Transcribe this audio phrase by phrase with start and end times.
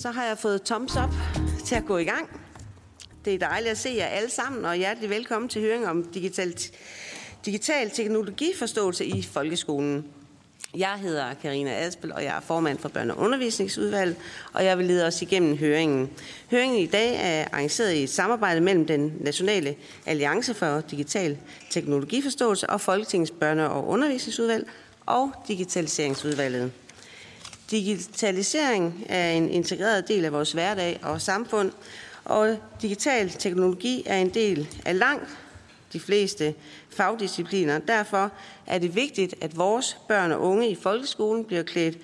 [0.00, 1.10] Så har jeg fået thumbs up
[1.64, 2.40] til at gå i gang.
[3.24, 6.54] Det er dejligt at se jer alle sammen, og hjertelig velkommen til høring om digital,
[7.46, 10.04] digital teknologiforståelse i folkeskolen.
[10.76, 14.16] Jeg hedder Karina Adspel, og jeg er formand for Børne- og Undervisningsudvalget,
[14.52, 16.10] og jeg vil lede os igennem høringen.
[16.50, 19.74] Høringen i dag er arrangeret i et samarbejde mellem den Nationale
[20.06, 21.38] Alliance for Digital
[21.70, 24.66] Teknologiforståelse og Folketingets Børne- og Undervisningsudvalg
[25.06, 26.72] og Digitaliseringsudvalget.
[27.70, 31.72] Digitalisering er en integreret del af vores hverdag og samfund,
[32.24, 35.28] og digital teknologi er en del af langt
[35.92, 36.54] de fleste
[36.90, 37.78] fagdiscipliner.
[37.78, 38.32] Derfor
[38.66, 41.98] er det vigtigt, at vores børn og unge i folkeskolen bliver klædt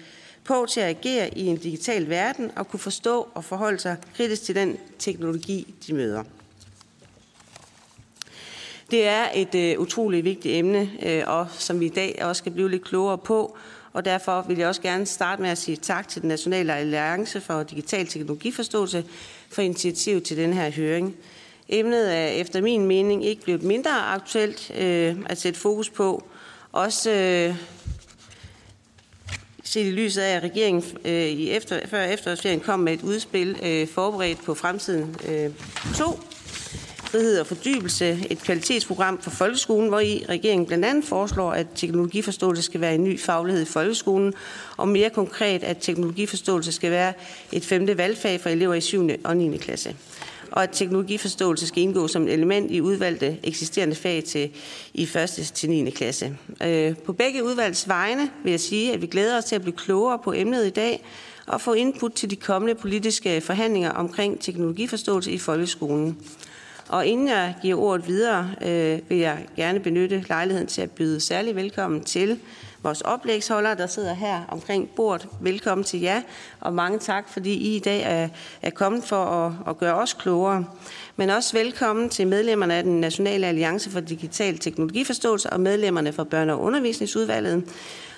[0.44, 4.42] på til at agere i en digital verden og kunne forstå og forholde sig kritisk
[4.42, 6.22] til den teknologi, de møder.
[8.90, 12.52] Det er et uh, utroligt vigtigt emne, uh, og som vi i dag også skal
[12.52, 13.56] blive lidt klogere på,
[13.96, 17.40] og derfor vil jeg også gerne starte med at sige tak til den Nationale Alliance
[17.40, 19.04] for Digital Teknologiforståelse
[19.50, 21.16] for initiativ til den her høring.
[21.68, 26.24] Emnet er efter min mening ikke blevet mindre aktuelt øh, at sætte fokus på.
[26.72, 27.56] Også øh,
[29.64, 33.58] set i lyset af, at regeringen øh, i efter, før efterårsferien kom med et udspil
[33.62, 35.50] øh, forberedt på fremtiden øh,
[35.94, 36.20] 2,
[37.16, 42.62] frihed og fordybelse, et kvalitetsprogram for folkeskolen, hvor i regeringen blandt andet foreslår, at teknologiforståelse
[42.62, 44.34] skal være en ny faglighed i folkeskolen,
[44.76, 47.12] og mere konkret, at teknologiforståelse skal være
[47.52, 49.08] et femte valgfag for elever i 7.
[49.24, 49.56] og 9.
[49.56, 49.96] klasse
[50.50, 54.50] og at teknologiforståelse skal indgå som et element i udvalgte eksisterende fag til
[54.94, 55.50] i 1.
[55.54, 55.90] til 9.
[55.90, 56.36] klasse.
[56.62, 59.76] Øh, på begge udvalgs vegne vil jeg sige, at vi glæder os til at blive
[59.76, 61.04] klogere på emnet i dag
[61.46, 66.18] og få input til de kommende politiske forhandlinger omkring teknologiforståelse i folkeskolen.
[66.88, 71.20] Og inden jeg giver ordet videre, øh, vil jeg gerne benytte lejligheden til at byde
[71.20, 72.40] særlig velkommen til
[72.82, 75.28] vores oplægsholdere, der sidder her omkring bordet.
[75.40, 76.22] Velkommen til jer,
[76.60, 78.28] og mange tak, fordi I i dag er,
[78.62, 80.64] er kommet for at, at gøre os klogere.
[81.18, 86.26] Men også velkommen til medlemmerne af den Nationale Alliance for Digital Teknologiforståelse og medlemmerne fra
[86.34, 87.64] Børne- og Undervisningsudvalget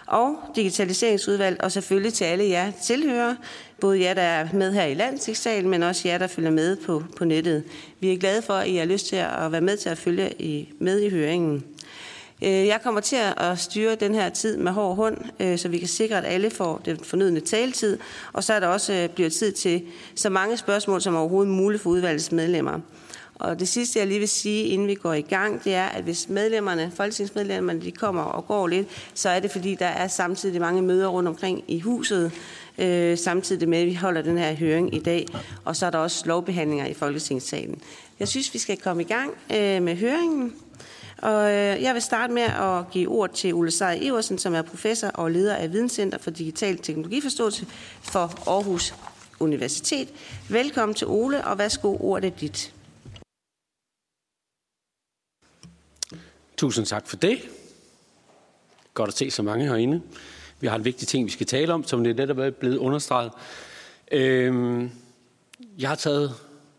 [0.06, 3.34] og Digitaliseringsudvalg, og selvfølgelig til alle jer tilhører,
[3.80, 7.02] både jer, der er med her i landstingssalen, men også jer, der følger med på,
[7.16, 7.64] på nettet.
[8.00, 10.32] Vi er glade for, at I har lyst til at være med til at følge
[10.38, 11.64] i, med i høringen.
[12.42, 15.78] Øh, jeg kommer til at styre den her tid med hård hånd, øh, så vi
[15.78, 17.98] kan sikre, at alle får den fornødne taletid,
[18.32, 19.82] og så er der også øh, bliver tid til
[20.14, 22.80] så mange spørgsmål som overhovedet muligt for udvalgets medlemmer.
[23.34, 26.04] Og det sidste, jeg lige vil sige, inden vi går i gang, det er, at
[26.04, 30.60] hvis medlemmerne, folketingsmedlemmerne, de kommer og går lidt, så er det, fordi der er samtidig
[30.60, 32.32] mange møder rundt omkring i huset,
[32.78, 35.26] øh, samtidig med, at vi holder den her høring i dag.
[35.64, 37.80] Og så er der også lovbehandlinger i Folketingssalen.
[38.20, 40.52] Jeg synes, vi skal komme i gang øh, med høringen.
[41.18, 44.62] Og øh, jeg vil starte med at give ord til Ole Sej Iversen, som er
[44.62, 47.66] professor og leder af Videnscenter for Digital Teknologiforståelse
[48.02, 48.94] for Aarhus
[49.40, 50.08] Universitet.
[50.48, 52.74] Velkommen til Ole, og værsgo, ordet er dit.
[56.56, 57.38] Tusind tak for det.
[58.94, 60.02] Godt at se så mange herinde.
[60.60, 63.32] Vi har en vigtig ting, vi skal tale om, som det netop er blevet understreget.
[64.12, 64.90] Øhm,
[65.78, 66.34] jeg har taget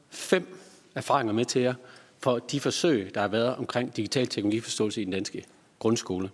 [0.10, 0.58] fem
[0.96, 1.74] erfaringer med til jer
[2.20, 5.44] for de forsøg, der har været omkring digital teknologiforståelse i den danske
[5.80, 6.30] grundskole.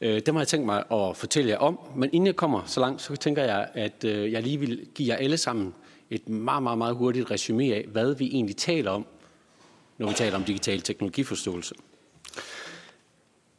[0.00, 2.80] Øh, dem har jeg tænkt mig at fortælle jer om, men inden jeg kommer så
[2.80, 5.74] langt, så tænker jeg, at øh, jeg lige vil give jer alle sammen
[6.10, 9.06] et meget, meget, meget hurtigt resume af, hvad vi egentlig taler om,
[9.98, 11.74] når vi taler om digital teknologiforståelse.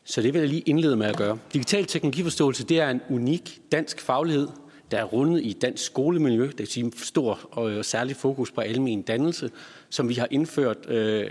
[0.04, 1.38] Så det vil jeg lige indlede med at gøre.
[1.54, 4.48] Digital teknologiforståelse det er en unik dansk faglighed,
[4.92, 8.62] der er rundet i dansk skolemiljø, det vil sige stor og øh, særlig fokus på
[8.62, 9.52] almen dannelse,
[9.90, 11.30] som vi har indført øh,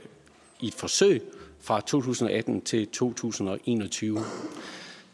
[0.60, 1.22] i et forsøg
[1.60, 4.18] fra 2018 til 2021.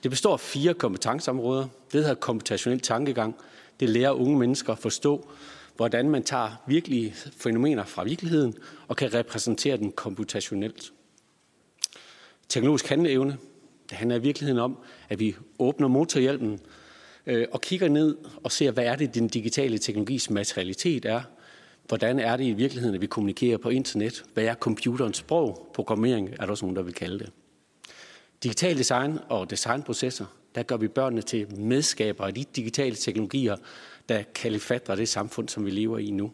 [0.02, 1.66] Det består af fire kompetenceområder.
[1.92, 3.34] Det hedder komputationel tankegang.
[3.80, 5.28] Det lærer unge mennesker at forstå,
[5.76, 8.54] hvordan man tager virkelige fænomener fra virkeligheden
[8.88, 10.92] og kan repræsentere den komputationelt.
[12.48, 13.36] Teknologisk handleevne.
[13.90, 14.76] Det handler i virkeligheden om,
[15.08, 16.60] at vi åbner motorhjelmen
[17.26, 21.20] øh, og kigger ned og ser, hvad er det, den digitale teknologis materialitet er.
[21.88, 24.24] Hvordan er det i virkeligheden, at vi kommunikerer på internet?
[24.34, 25.70] Hvad er computerens sprog?
[25.74, 27.30] Programmering er der også nogen, der vil kalde det.
[28.42, 33.56] Digital design og designprocesser, der gør vi børnene til medskabere af de digitale teknologier,
[34.08, 36.32] der kalifatrer det samfund, som vi lever i nu.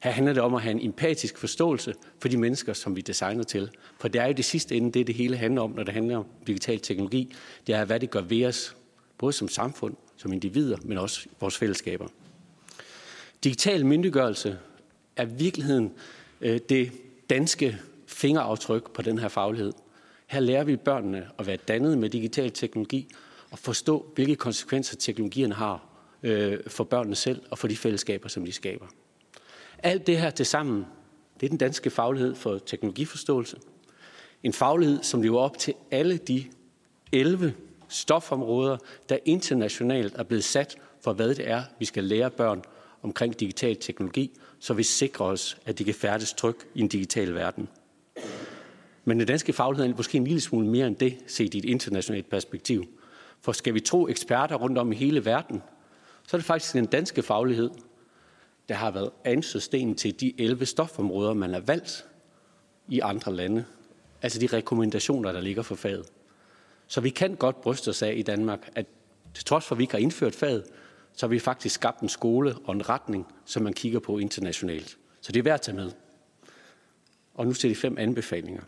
[0.00, 3.42] Her handler det om at have en empatisk forståelse for de mennesker, som vi designer
[3.42, 3.70] til.
[4.00, 6.16] For det er jo det sidste ende, det det hele handler om, når det handler
[6.16, 7.34] om digital teknologi.
[7.66, 8.76] Det er, hvad det gør ved os,
[9.18, 12.08] både som samfund, som individer, men også vores fællesskaber.
[13.44, 14.58] Digital myndiggørelse
[15.16, 15.92] er virkeligheden
[16.40, 16.92] øh, det
[17.30, 19.72] danske fingeraftryk på den her faglighed.
[20.26, 23.08] Her lærer vi børnene at være dannet med digital teknologi
[23.50, 25.88] og forstå, hvilke konsekvenser teknologien har
[26.22, 28.86] øh, for børnene selv og for de fællesskaber, som de skaber.
[29.78, 30.86] Alt det her til sammen,
[31.40, 33.56] det er den danske faglighed for teknologiforståelse.
[34.42, 36.44] En faglighed, som lever op til alle de
[37.12, 37.54] 11
[37.88, 38.76] stofområder,
[39.08, 42.62] der internationalt er blevet sat for, hvad det er, vi skal lære børn
[43.02, 47.34] omkring digital teknologi, så vi sikrer os, at de kan færdes tryg i en digital
[47.34, 47.68] verden.
[49.04, 51.64] Men den danske faglighed er måske en lille smule mere end det, set i et
[51.64, 52.84] internationalt perspektiv.
[53.40, 55.62] For skal vi tro eksperter rundt om i hele verden,
[56.28, 57.70] så er det faktisk den danske faglighed,
[58.68, 62.06] der har været ansøgstenen til de 11 stofområder, man har valgt
[62.88, 63.64] i andre lande.
[64.22, 66.06] Altså de rekommendationer, der ligger for faget.
[66.88, 68.86] Så vi kan godt bryste os af i Danmark, at
[69.34, 70.64] til trods for, at vi ikke har indført faget,
[71.12, 74.98] så har vi faktisk skabt en skole og en retning, som man kigger på internationalt.
[75.20, 75.92] Så det er værd at tage med.
[77.34, 78.62] Og nu til de fem anbefalinger.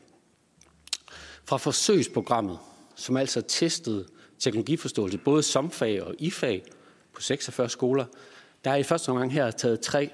[1.44, 2.58] Fra forsøgsprogrammet,
[2.94, 4.06] som altså testede
[4.38, 6.64] teknologiforståelse både som fag og i fag
[7.12, 8.05] på 46 skoler,
[8.64, 10.11] der er i første omgang her taget tre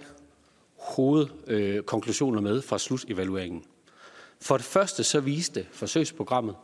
[0.79, 3.65] hovedkonklusioner med fra slutevalueringen.
[4.41, 6.55] For det første så viste forsøgsprogrammet,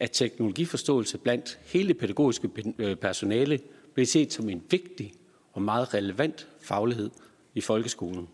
[0.00, 3.60] at teknologiforståelse blandt hele det pædagogiske øh, personale
[3.94, 5.12] blev set som en vigtig
[5.52, 7.10] og meget relevant faglighed
[7.54, 8.28] i folkeskolen.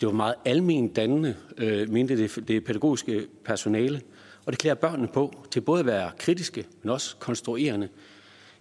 [0.00, 4.02] Det var meget almen dannende, øh, mente det, det pædagogiske personale,
[4.46, 7.88] og det klæder børnene på til både at være kritiske, men også konstruerende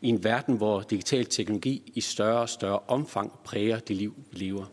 [0.01, 4.37] i en verden, hvor digital teknologi i større og større omfang præger det liv, vi
[4.37, 4.65] lever.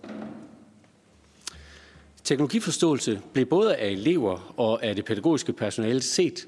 [2.25, 6.47] Teknologiforståelse blev både af elever og af det pædagogiske personale set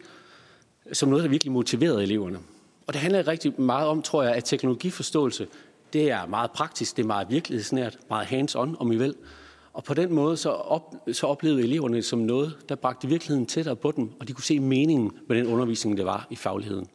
[0.93, 2.39] som noget, der virkelig motiverede eleverne.
[2.87, 5.47] Og det handler rigtig meget om, tror jeg, at teknologiforståelse,
[5.93, 9.15] det er meget praktisk, det er meget virkelighedsnært, meget hands-on, om I vil.
[9.73, 13.47] Og på den måde så, op, så oplevede eleverne det som noget, der bragte virkeligheden
[13.47, 16.89] tættere på dem, og de kunne se meningen med den undervisning, det var i fagligheden.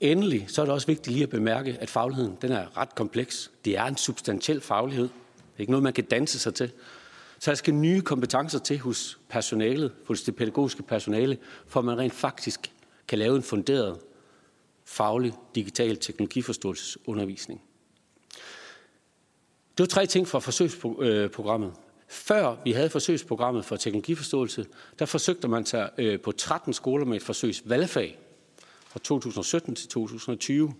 [0.00, 3.50] Endelig så er det også vigtigt lige at bemærke, at fagligheden den er ret kompleks.
[3.64, 5.04] Det er en substantiel faglighed.
[5.04, 6.70] Det er ikke noget, man kan danse sig til.
[7.38, 11.98] Så der skal nye kompetencer til hos personalet, hos det pædagogiske personale, for at man
[11.98, 12.72] rent faktisk
[13.08, 13.98] kan lave en funderet
[14.84, 17.62] faglig digital teknologiforståelsesundervisning.
[19.78, 21.68] Det var tre ting fra forsøgsprogrammet.
[21.68, 21.74] Øh,
[22.08, 24.66] Før vi havde forsøgsprogrammet for teknologiforståelse,
[24.98, 28.18] der forsøgte man sig øh, på 13 skoler med et forsøgsvalgfag
[28.88, 30.74] fra 2017 til 2020.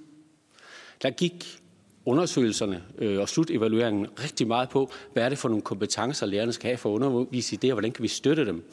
[1.03, 1.63] Der gik
[2.07, 6.69] undersøgelserne øh, og slutevalueringen rigtig meget på, hvad er det for nogle kompetencer, lærerne skal
[6.69, 8.65] have for at undervise i det, og hvordan kan vi støtte dem.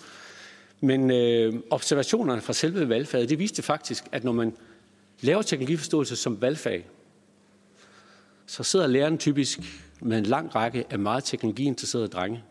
[0.81, 4.53] Men øh, observationerne fra selve valgfaget, det viste faktisk, at når man
[5.21, 6.85] laver teknologiforståelse som valgfag,
[8.45, 9.59] så sidder læreren typisk
[10.01, 12.43] med en lang række af meget teknologiinteresserede drenge.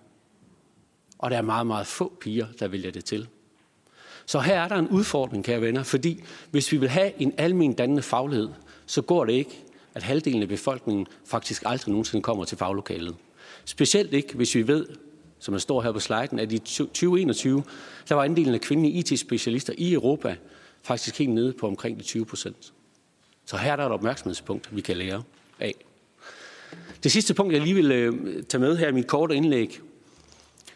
[1.19, 3.29] Og der er meget, meget få piger, der vælger det til.
[4.27, 7.73] Så her er der en udfordring, kære venner, fordi hvis vi vil have en almen
[7.73, 8.49] dannende faglighed,
[8.87, 9.65] så går det ikke,
[9.95, 13.15] at halvdelen af befolkningen faktisk aldrig nogensinde kommer til faglokalet.
[13.65, 14.87] Specielt ikke, hvis vi ved,
[15.39, 17.63] som der står her på sliden, at i 2021,
[18.09, 20.37] der var andelen af kvindelige IT-specialister i Europa
[20.83, 22.73] faktisk helt nede på omkring de 20 procent.
[23.47, 25.23] Så her er der et opmærksomhedspunkt, vi kan lære
[25.61, 25.75] af.
[27.03, 29.81] Det sidste punkt, jeg lige vil øh, tage med her i mit korte indlæg,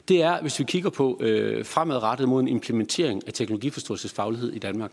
[0.09, 4.93] det er, hvis vi kigger på øh, fremadrettet mod en implementering af teknologiforståelsesfaglighed i Danmark.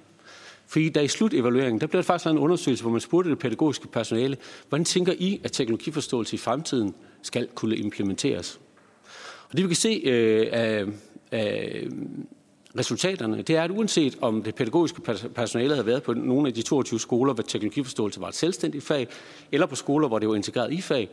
[0.74, 3.88] Fordi der i slutevalueringen, der blev der faktisk en undersøgelse, hvor man spurgte det pædagogiske
[3.88, 4.38] personale,
[4.70, 8.60] hvordan tænker I, at teknologiforståelse i fremtiden skal kunne implementeres?
[9.50, 10.86] Og det vi kan se øh, af,
[11.32, 11.88] af
[12.78, 15.02] resultaterne, det er, at uanset om det pædagogiske
[15.36, 19.08] personale havde været på nogle af de 22 skoler, hvor teknologiforståelse var et selvstændigt fag,
[19.52, 21.10] eller på skoler, hvor det var integreret i fag,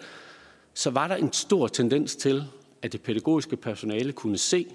[0.75, 2.45] så var der en stor tendens til,
[2.83, 4.67] at det pædagogiske personale kunne se,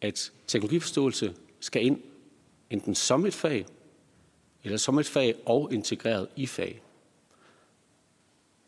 [0.00, 1.98] at teknologiforståelse skal ind
[2.70, 3.66] enten som et fag,
[4.64, 6.82] eller som et fag og integreret i fag.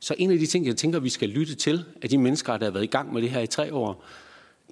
[0.01, 2.67] Så en af de ting, jeg tænker, vi skal lytte til af de mennesker, der
[2.67, 4.05] har været i gang med det her i tre år,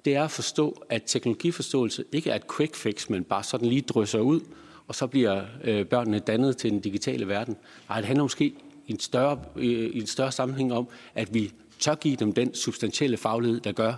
[0.05, 3.81] det er at forstå, at teknologiforståelse ikke er et quick fix, men bare sådan lige
[3.81, 4.39] drysser ud,
[4.87, 7.57] og så bliver øh, børnene dannet til den digitale verden.
[7.89, 8.45] Nej, det handler måske
[8.87, 13.17] i en, større, i en større sammenhæng om, at vi tør give dem den substantielle
[13.17, 13.93] faglighed, der gør,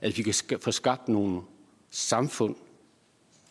[0.00, 1.40] at vi kan få skabt nogle
[1.90, 2.56] samfund,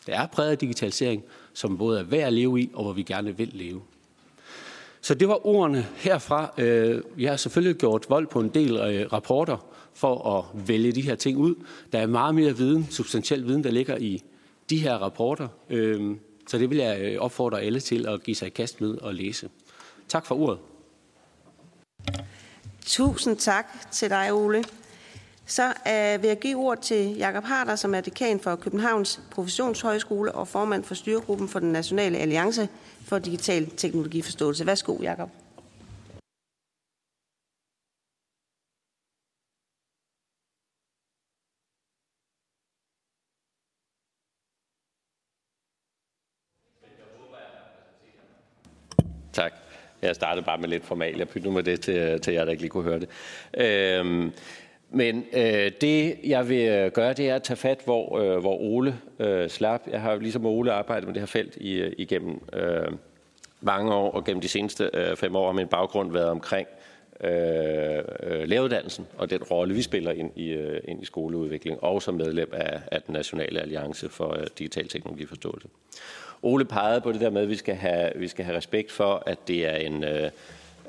[0.08, 3.04] der er præget af digitalisering, som både er værd at leve i, og hvor vi
[3.04, 3.82] gerne vil leve.
[5.02, 6.54] Så det var ordene herfra.
[6.58, 9.58] Øh, jeg har selvfølgelig gjort vold på en del øh, rapporter
[9.94, 11.56] for at vælge de her ting ud.
[11.92, 14.24] Der er meget mere viden, substantiel viden, der ligger i
[14.70, 15.48] de her rapporter.
[15.70, 16.16] Øh,
[16.48, 19.50] så det vil jeg opfordre alle til at give sig i kast med og læse.
[20.08, 20.60] Tak for ordet.
[22.86, 24.64] Tusind tak til dig, Ole.
[25.46, 30.32] Så øh, vil jeg give ord til Jakob Harder, som er dekan for Københavns Professionshøjskole
[30.32, 32.70] og formand for styregruppen for den Nationale Alliance
[33.06, 34.66] for Digital Teknologiforståelse.
[34.66, 35.30] Værsgo, Jakob.
[49.34, 49.54] Tak.
[50.02, 51.18] Jeg startede bare med lidt formal.
[51.18, 53.10] Jeg nu med det til, til jer, der ikke lige kunne høre det.
[53.58, 54.32] Øhm,
[54.94, 58.58] men øh, det, jeg vil øh, gøre, det er at tage fat, hvor, øh, hvor
[58.62, 59.82] Ole øh, slap.
[59.92, 62.92] Jeg har ligesom Ole arbejdet med det her felt i, øh, igennem øh,
[63.62, 66.68] mange år, og gennem de seneste øh, fem år har min baggrund været omkring
[67.24, 72.02] øh, øh, læreruddannelsen og den rolle, vi spiller ind i, øh, ind i skoleudvikling, og
[72.02, 75.68] som medlem af, af den Nationale Alliance for øh, Digital Teknologiforståelse.
[76.42, 79.24] Ole pegede på det der med, at vi skal have, vi skal have respekt for,
[79.26, 80.32] at det er en, øh,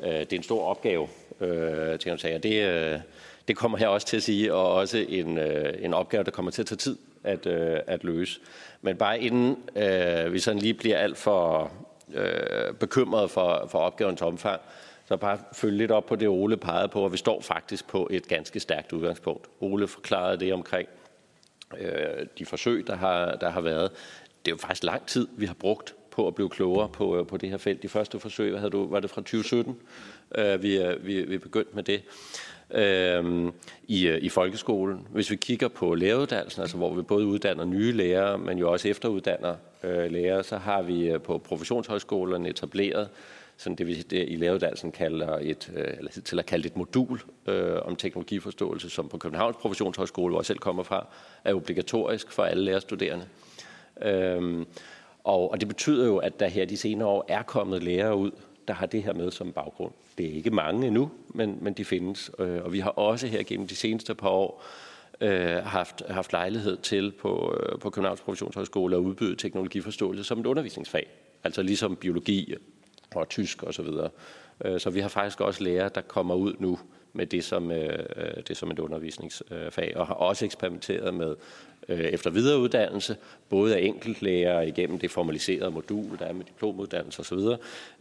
[0.03, 1.09] det er en stor opgave,
[1.41, 2.99] øh, til at Det, øh,
[3.49, 6.51] det kommer her også til at sige, og også en, øh, en opgave, der kommer
[6.51, 8.41] til at tage tid at, øh, at løse.
[8.83, 11.73] Men bare inden øh, vi sådan lige bliver alt for
[12.15, 14.61] øh, bekymret for, for opgavens omfang,
[15.09, 18.09] så bare følge lidt op på det, Ole pegede på, og vi står faktisk på
[18.11, 19.47] et ganske stærkt udgangspunkt.
[19.61, 20.89] Ole forklarede det omkring
[21.79, 23.91] øh, de forsøg, der har, der har været
[24.45, 27.27] det er jo faktisk lang tid, vi har brugt på at blive klogere på, øh,
[27.27, 27.83] på det her felt.
[27.83, 29.77] De første forsøg, hvad havde du, var det fra 2017,
[30.35, 32.03] øh, vi, øh, vi, vi begyndte med det
[32.71, 33.52] Øhm, øh,
[33.88, 35.06] i, i folkeskolen.
[35.11, 38.88] Hvis vi kigger på læreruddannelsen, altså hvor vi både uddanner nye lærere, men jo også
[38.88, 43.09] efteruddanner øh, lærere, så har vi øh, på professionshøjskolerne etableret
[43.56, 47.21] sådan det vi det, i læreruddannelsen kalder et, øh, eller til at kalde et modul
[47.47, 51.06] øh, om teknologiforståelse, som på Københavns Professionshøjskole, hvor jeg selv kommer fra,
[51.44, 53.26] er obligatorisk for alle lærerstuderende.
[54.02, 54.66] Øhm,
[55.25, 58.30] og, og det betyder jo, at der her de senere år er kommet lærere ud,
[58.68, 59.92] der har det her med som baggrund.
[60.18, 62.30] Det er ikke mange endnu, men, men de findes.
[62.38, 64.64] Øh, og vi har også her gennem de seneste par år
[65.21, 70.47] øh, haft, haft lejlighed til på, øh, på Københavns Professionshøjskole at udbyde teknologiforståelse som et
[70.47, 71.06] undervisningsfag.
[71.44, 72.54] Altså ligesom biologi
[73.14, 73.73] og tysk osv.
[73.73, 74.11] Så, videre.
[74.64, 76.78] Øh, så vi har faktisk også lærere, der kommer ud nu
[77.14, 81.37] med det som, øh, øh, det som et undervisningsfag, og har også eksperimenteret med
[81.88, 83.16] øh, efter videreuddannelse,
[83.49, 87.38] både af enkeltlæger igennem det formaliserede modul, der er med diplomuddannelse osv.,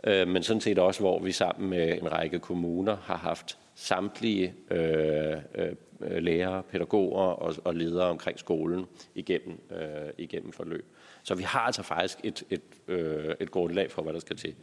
[0.03, 4.53] øh, men sådan set også, hvor vi sammen med en række kommuner har haft samtlige
[4.71, 5.67] øh, øh,
[6.01, 10.85] øh lærere, pædagoger og, og ledere omkring skolen igennem, øh, igennem forløb.
[11.23, 14.53] Så vi har altså faktisk et, et, øh, et grundlag for, hvad der skal til.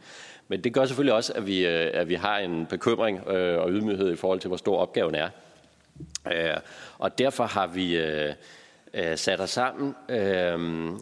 [0.47, 3.71] Men det gør selvfølgelig også, at vi, øh, at vi har en bekymring øh, og
[3.71, 5.29] ydmyghed i forhold til, hvor stor opgaven er.
[6.31, 6.57] Øh,
[6.97, 7.97] og derfor har vi...
[7.97, 8.33] Øh,
[8.93, 10.53] øh, sat os sammen, øh,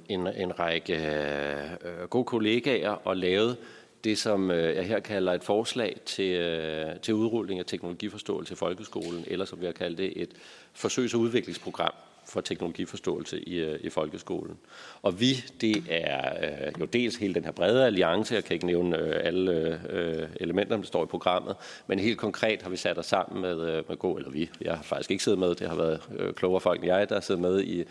[0.09, 3.57] en, en række øh, gode kollegaer, og lavet
[4.03, 8.55] det, som øh, jeg her kalder et forslag til, øh, til udrulling af teknologiforståelse i
[8.55, 10.29] folkeskolen, eller som vi har kaldt det, et
[10.73, 11.93] forsøgs- og udviklingsprogram
[12.29, 14.57] for teknologiforståelse i, øh, i folkeskolen.
[15.01, 18.65] Og vi, det er øh, jo dels hele den her brede alliance, jeg kan ikke
[18.65, 21.55] nævne øh, alle øh, elementer, der står i programmet,
[21.88, 24.75] men helt konkret har vi sat os sammen med, øh, med Gå, eller vi, jeg
[24.75, 27.21] har faktisk ikke siddet med, det har været øh, klogere folk end jeg, der har
[27.21, 27.83] siddet med i,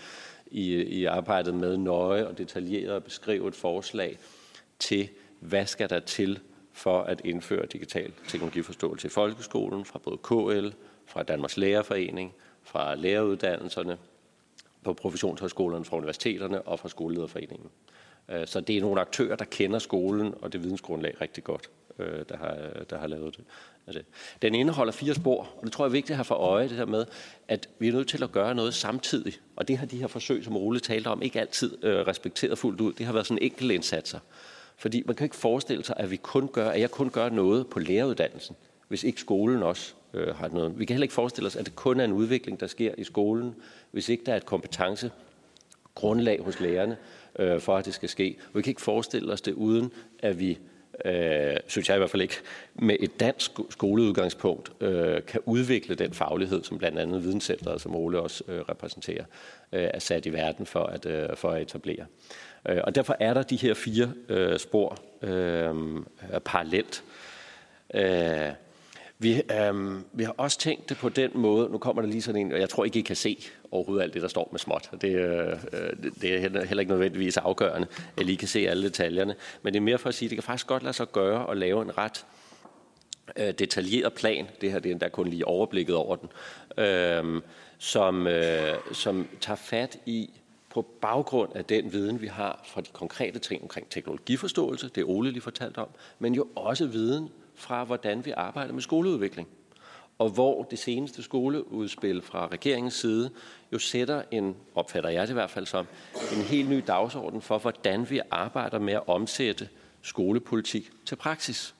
[0.50, 4.18] i, i arbejdet med nøje og detaljeret at beskrive et forslag
[4.78, 5.08] til,
[5.40, 6.38] hvad skal der til
[6.72, 10.68] for at indføre digital teknologiforståelse i folkeskolen fra både KL,
[11.06, 13.98] fra Danmarks Lærerforening, fra læreruddannelserne,
[14.84, 17.70] på professionshøjskolerne, fra universiteterne og fra skolelederforeningen.
[18.28, 22.24] Øh, så det er nogle aktører, der kender skolen og det vidensgrundlag rigtig godt, øh,
[22.28, 22.56] der har,
[22.90, 23.44] der har lavet det.
[23.86, 24.02] Altså,
[24.42, 26.76] den indeholder fire spor, og det tror jeg er vigtigt at have for øje, det
[26.76, 27.06] her med,
[27.48, 29.34] at vi er nødt til at gøre noget samtidig.
[29.56, 32.80] Og det har de her forsøg, som Ole talte om, ikke altid øh, respekteret fuldt
[32.80, 32.92] ud.
[32.92, 34.18] Det har været sådan enkelte indsatser.
[34.76, 37.66] Fordi man kan ikke forestille sig, at, vi kun gør, at jeg kun gør noget
[37.66, 38.56] på læreruddannelsen,
[38.88, 40.78] hvis ikke skolen også øh, har noget.
[40.78, 43.04] Vi kan heller ikke forestille os, at det kun er en udvikling, der sker i
[43.04, 43.54] skolen,
[43.90, 45.10] hvis ikke der er et kompetence
[45.94, 46.96] grundlag hos lærerne
[47.38, 48.36] øh, for, at det skal ske.
[48.52, 50.58] Og vi kan ikke forestille os det uden, at vi,
[51.04, 52.34] øh, synes jeg i hvert fald ikke,
[52.74, 58.20] med et dansk skoleudgangspunkt øh, kan udvikle den faglighed, som blandt andet videnscenteret, som Ole
[58.20, 59.24] også øh, repræsenterer,
[59.72, 62.06] øh, er sat i verden for at, øh, for at etablere.
[62.68, 66.02] Øh, og derfor er der de her fire øh, spor øh,
[66.44, 67.04] parallelt.
[67.94, 68.52] Øh,
[69.20, 72.40] vi, øhm, vi har også tænkt det på den måde, nu kommer der lige sådan
[72.40, 74.90] en, og jeg tror ikke, I kan se overhovedet alt det, der står med småt.
[75.00, 75.90] Det, øh, øh,
[76.22, 79.34] det er heller ikke nødvendigvis afgørende, at I lige kan se alle detaljerne.
[79.62, 81.50] Men det er mere for at sige, at det kan faktisk godt lade sig gøre
[81.50, 82.26] at lave en ret
[83.36, 84.46] øh, detaljeret plan.
[84.60, 86.28] Det her det er endda kun lige overblikket over den.
[86.84, 87.42] Øh,
[87.78, 90.30] som, øh, som tager fat i
[90.70, 95.30] på baggrund af den viden, vi har fra de konkrete ting omkring teknologiforståelse, det Ole
[95.30, 99.48] lige fortalt om, men jo også viden fra, hvordan vi arbejder med skoleudvikling.
[100.18, 103.30] og hvor det seneste skoleudspil fra regeringens side
[103.72, 105.86] jo sætter en, opfatter jeg det i hvert fald som,
[106.36, 109.68] en helt ny dagsorden for, hvordan vi arbejder med at omsætte
[110.02, 111.74] skolepolitik til praksis.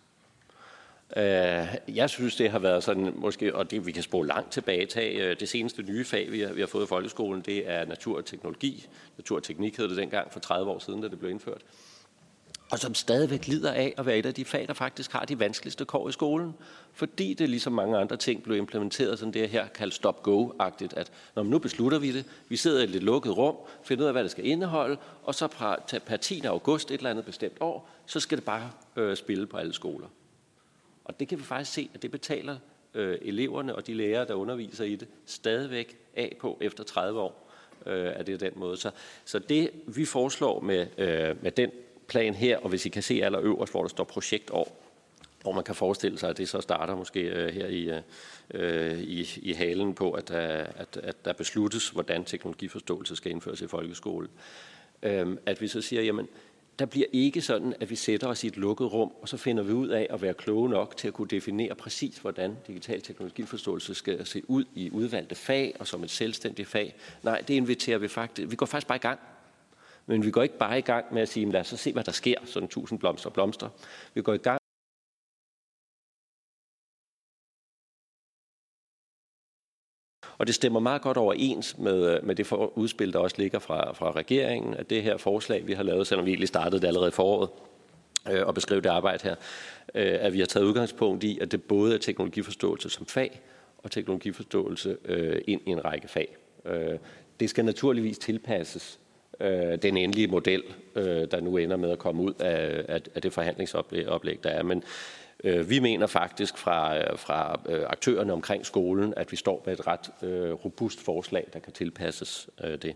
[1.16, 4.86] Øh, jeg synes, det har været sådan, måske, og det vi kan spore langt tilbage,
[4.86, 7.84] tage øh, det seneste nye fag, vi har, vi har fået i folkeskolen, det er
[7.84, 8.86] natur og teknologi.
[9.18, 11.62] Natur og teknik hed det dengang for 30 år siden, da det blev indført
[12.70, 15.38] og som stadigvæk lider af at være et af de fag, der faktisk har de
[15.38, 16.54] vanskeligste kår i skolen,
[16.92, 21.42] fordi det ligesom mange andre ting blev implementeret som det her kaldt stop-go-agtigt, at når
[21.42, 24.22] nu beslutter vi det, vi sidder i et lidt lukket rum, finder ud af, hvad
[24.22, 25.48] det skal indeholde, og så
[26.06, 26.40] per 10.
[26.44, 30.06] august et eller andet bestemt år, så skal det bare øh, spille på alle skoler.
[31.04, 32.56] Og det kan vi faktisk se, at det betaler
[32.94, 37.48] øh, eleverne og de lærere, der underviser i det, stadigvæk af på efter 30 år.
[37.86, 38.76] Øh, er det den måde.
[38.76, 38.90] Så,
[39.24, 41.70] så det vi foreslår med, øh, med den
[42.08, 44.84] plan her, og hvis I kan se allerøverst, hvor der står projektår,
[45.42, 48.00] hvor man kan forestille sig, at det så starter måske øh, her i, øh,
[48.54, 53.60] øh i, i halen på, at, øh, at, at der besluttes, hvordan teknologiforståelse skal indføres
[53.60, 54.30] i folkeskolen.
[55.02, 56.28] Øh, at vi så siger, jamen,
[56.78, 59.62] der bliver ikke sådan, at vi sætter os i et lukket rum, og så finder
[59.62, 63.94] vi ud af at være kloge nok til at kunne definere præcis, hvordan digital teknologiforståelse
[63.94, 66.94] skal se ud i udvalgte fag og som et selvstændigt fag.
[67.22, 68.50] Nej, det inviterer vi faktisk.
[68.50, 69.20] Vi går faktisk bare i gang
[70.08, 72.12] men vi går ikke bare i gang med at sige, lad os se, hvad der
[72.12, 73.68] sker, sådan tusind blomster blomster.
[74.14, 74.58] Vi går i gang
[80.38, 83.92] Og det stemmer meget godt overens med, øh, med det udspil, der også ligger fra,
[83.92, 87.08] fra regeringen, at det her forslag, vi har lavet, selvom vi egentlig startede det allerede
[87.08, 87.50] i foråret,
[88.30, 89.34] øh, og beskrev det arbejde her,
[89.94, 93.40] øh, at vi har taget udgangspunkt i, at det både er teknologiforståelse som fag,
[93.78, 96.36] og teknologiforståelse øh, ind i en række fag.
[96.64, 96.98] Øh,
[97.40, 99.00] det skal naturligvis tilpasses
[99.40, 100.62] øh, den endelige model,
[100.94, 104.62] øh, der nu ender med at komme ud af, af, af det forhandlingsoplæg, der er.
[104.62, 104.82] Men
[105.44, 109.86] øh, vi mener faktisk fra, fra øh, aktørerne omkring skolen, at vi står med et
[109.86, 112.94] ret øh, robust forslag, der kan tilpasses øh, det.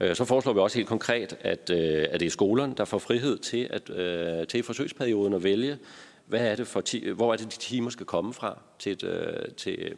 [0.00, 2.98] Øh, så foreslår vi også helt konkret, at, øh, at det er skolerne, der får
[2.98, 5.78] frihed til, at, øh, til i forsøgsperioden at vælge,
[6.26, 9.04] hvad er det for ti- hvor er det, de timer skal komme fra til, et,
[9.04, 9.94] øh, til,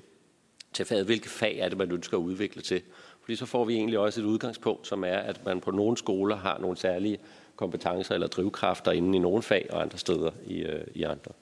[0.73, 1.07] til faget.
[1.07, 2.83] Hvilke fag er det, man ønsker at udvikle til.
[3.27, 6.37] Fordi så får vi egentlig også et udgangspunkt, som er, at man på nogle skoler
[6.37, 7.19] har nogle særlige
[7.57, 11.33] kompetencer eller drivkræfter inden i nogle fag og andre steder i, øh, i andre.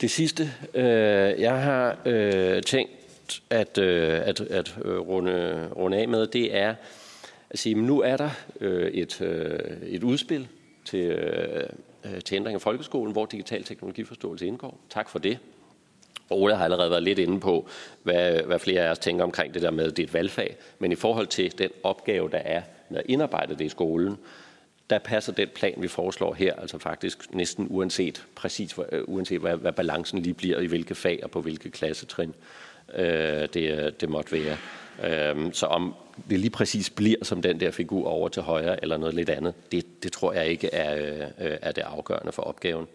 [0.00, 6.08] Det sidste, øh, jeg har øh, tænkt at, øh, at, at øh, runde, runde af
[6.08, 6.74] med, det er
[7.50, 10.48] at sige, at nu er der øh, et, øh, et udspil
[10.84, 11.68] til, øh,
[12.04, 14.78] øh, til ændring af folkeskolen, hvor digital teknologiforståelse indgår.
[14.90, 15.38] Tak for det.
[16.30, 17.68] Ole har allerede været lidt inde på,
[18.02, 20.56] hvad, hvad flere af os tænker omkring det der med, at det er et valgfag.
[20.78, 24.16] Men i forhold til den opgave, der er med at indarbejde det i skolen,
[24.90, 29.56] der passer den plan, vi foreslår her, altså faktisk næsten uanset præcis, øh, uanset hvad,
[29.56, 32.34] hvad balancen lige bliver i hvilke fag og på hvilke klassetrin
[32.94, 34.56] øh, det, det måtte være.
[35.04, 35.94] Øh, så om
[36.30, 39.54] det lige præcis bliver som den der figur over til højre eller noget lidt andet,
[39.72, 40.96] det, det tror jeg ikke er,
[41.40, 42.86] øh, er det afgørende for opgaven.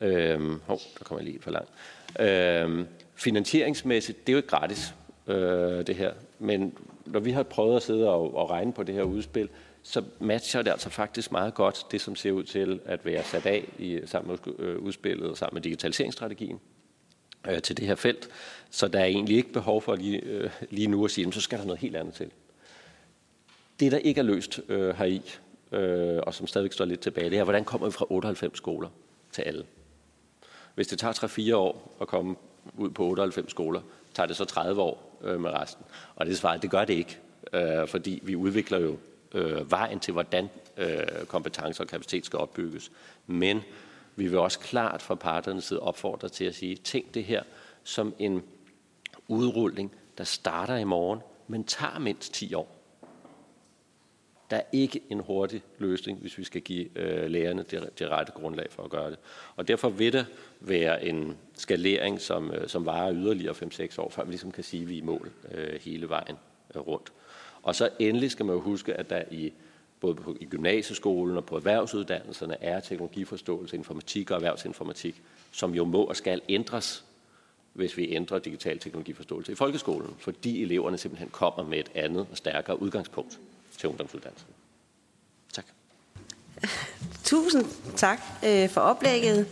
[0.00, 1.70] Øh, oh, der kommer jeg lige for langt.
[1.70, 4.94] Øh, Øhm, finansieringsmæssigt, det er jo ikke gratis,
[5.26, 6.12] øh, det her.
[6.38, 6.74] Men
[7.06, 9.48] når vi har prøvet at sidde og, og regne på det her udspil,
[9.82, 13.46] så matcher det altså faktisk meget godt det, som ser ud til at være sat
[13.46, 16.60] af i, sammen med øh, udspillet og sammen med digitaliseringsstrategien
[17.48, 18.28] øh, til det her felt.
[18.70, 21.58] Så der er egentlig ikke behov for lige, øh, lige nu at sige, så skal
[21.58, 22.30] der noget helt andet til.
[23.80, 25.22] Det, der ikke er løst øh, heri,
[25.72, 28.88] øh, og som stadigvæk står lidt tilbage, det er, hvordan kommer vi fra 98 skoler
[29.32, 29.64] til alle?
[30.80, 32.36] Hvis det tager 3-4 år at komme
[32.78, 33.80] ud på 98 skoler,
[34.14, 35.84] tager det så 30 år øh, med resten.
[36.16, 37.18] Og det svarer, det gør det ikke,
[37.52, 38.96] øh, fordi vi udvikler jo
[39.34, 42.92] øh, vejen til, hvordan øh, kompetencer og kapacitet skal opbygges.
[43.26, 43.60] Men
[44.16, 47.42] vi vil også klart fra parternes side opfordre til at sige, tænk det her
[47.84, 48.42] som en
[49.28, 52.79] udrulling, der starter i morgen, men tager mindst 10 år.
[54.50, 58.32] Der er ikke en hurtig løsning, hvis vi skal give øh, lærerne det, det rette
[58.32, 59.18] grundlag for at gøre det.
[59.56, 60.26] Og derfor vil det
[60.60, 64.82] være en skalering, som, øh, som varer yderligere 5-6 år, før vi ligesom kan sige,
[64.82, 66.36] at vi er i mål øh, hele vejen
[66.74, 67.12] øh, rundt.
[67.62, 69.52] Og så endelig skal man jo huske, at der i
[70.00, 76.04] både på, i gymnasieskolen og på erhvervsuddannelserne er teknologiforståelse, informatik og erhvervsinformatik, som jo må
[76.04, 77.04] og skal ændres,
[77.72, 82.36] hvis vi ændrer digital teknologiforståelse i folkeskolen, fordi eleverne simpelthen kommer med et andet og
[82.36, 83.40] stærkere udgangspunkt
[83.80, 84.48] til ungdomsuddannelsen.
[85.52, 85.64] Tak.
[87.24, 87.64] Tusind
[87.96, 89.46] tak øh, for oplægget.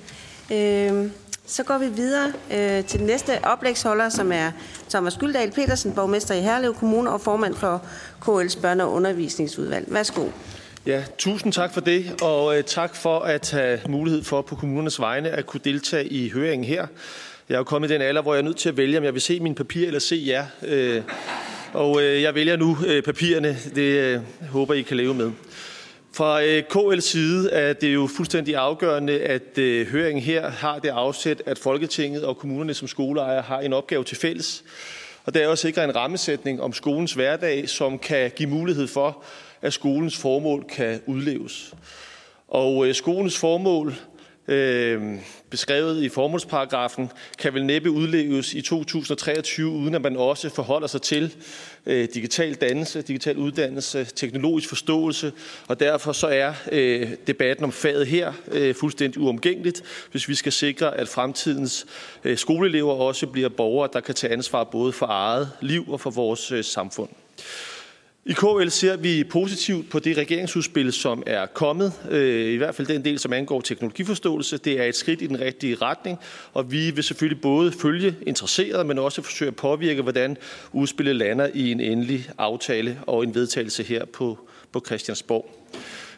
[0.52, 1.10] Øh,
[1.46, 4.50] så går vi videre øh, til den næste oplægsholder, som er
[4.90, 7.82] Thomas Gyldal Petersen, borgmester i Herlev Kommune og formand for
[8.22, 9.92] KL's børne- og undervisningsudvalg.
[9.92, 10.28] Værsgo.
[10.86, 15.00] Ja, tusind tak for det, og øh, tak for at have mulighed for på kommunernes
[15.00, 16.86] vegne at kunne deltage i høringen her.
[17.48, 19.04] Jeg er jo kommet i den alder, hvor jeg er nødt til at vælge, om
[19.04, 20.46] jeg vil se mine papirer eller se jer.
[20.62, 21.02] Øh,
[21.72, 23.56] og øh, jeg vælger nu øh, papirerne.
[23.74, 25.30] Det øh, håber I kan leve med.
[26.12, 31.42] Fra øh, KL's side er det jo fuldstændig afgørende, at høringen her har det afsæt,
[31.46, 34.64] at Folketinget og kommunerne som skoleejere har en opgave til fælles.
[35.24, 39.24] Og det er at sikre en rammesætning om skolens hverdag, som kan give mulighed for,
[39.62, 41.74] at skolens formål kan udleves.
[42.48, 43.94] Og øh, skolens formål,
[44.48, 45.02] øh,
[45.50, 51.02] beskrevet i formålsparagrafen, kan vel næppe udleves i 2023, uden at man også forholder sig
[51.02, 51.34] til
[51.86, 55.32] øh, digital dannelse, digital uddannelse, teknologisk forståelse,
[55.68, 60.52] og derfor så er øh, debatten om faget her øh, fuldstændig uomgængeligt, hvis vi skal
[60.52, 61.86] sikre, at fremtidens
[62.24, 66.10] øh, skoleelever også bliver borgere, der kan tage ansvar både for eget liv og for
[66.10, 67.08] vores øh, samfund.
[68.28, 71.92] I KL ser vi positivt på det regeringsudspil, som er kommet.
[72.10, 74.58] Øh, I hvert fald den del, som angår teknologiforståelse.
[74.58, 76.18] Det er et skridt i den rigtige retning,
[76.52, 80.36] og vi vil selvfølgelig både følge interesseret, men også forsøge at påvirke, hvordan
[80.72, 84.38] udspillet lander i en endelig aftale og en vedtagelse her på,
[84.72, 85.50] på Christiansborg.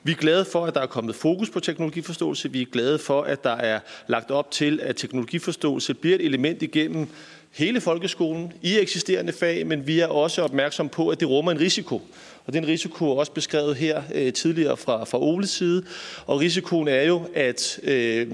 [0.03, 2.53] Vi er glade for, at der er kommet fokus på teknologiforståelse.
[2.53, 6.63] Vi er glade for, at der er lagt op til, at teknologiforståelse bliver et element
[6.63, 7.09] igennem
[7.51, 11.61] hele folkeskolen i eksisterende fag, men vi er også opmærksom på, at det rummer en
[11.61, 12.03] risiko.
[12.47, 15.85] Og den risiko er også beskrevet her øh, tidligere fra, fra Oles side.
[16.27, 18.27] Og risikoen er jo, at øh,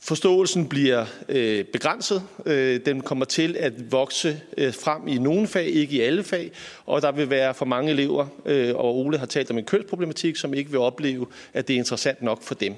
[0.00, 2.22] forståelsen bliver øh, begrænset.
[2.46, 6.50] Øh, den kommer til at vokse øh, frem i nogle fag, ikke i alle fag.
[6.86, 10.36] Og der vil være for mange elever, øh, og Ole har talt om en kønsproblematik,
[10.36, 12.74] som ikke vil opleve, at det er interessant nok for dem.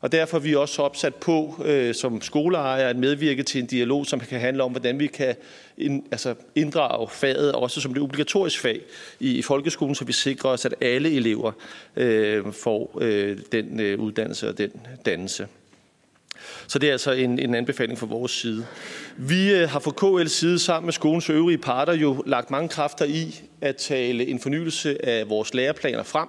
[0.00, 4.06] Og derfor er vi også opsat på øh, som skoleejer at medvirke til en dialog,
[4.06, 5.34] som kan handle om, hvordan vi kan
[5.78, 8.80] ind, altså inddrage faget også som det obligatorisk fag
[9.20, 11.52] i, i folkeskolen, så vi sikrer os, at alle elever
[11.96, 14.70] øh, får øh, den øh, uddannelse og den
[15.06, 15.46] dannelse.
[16.66, 18.66] Så det er altså en, en anbefaling fra vores side.
[19.16, 23.04] Vi øh, har fra KL's side sammen med skolens øvrige parter jo lagt mange kræfter
[23.04, 26.28] i at tale en fornyelse af vores læreplaner frem.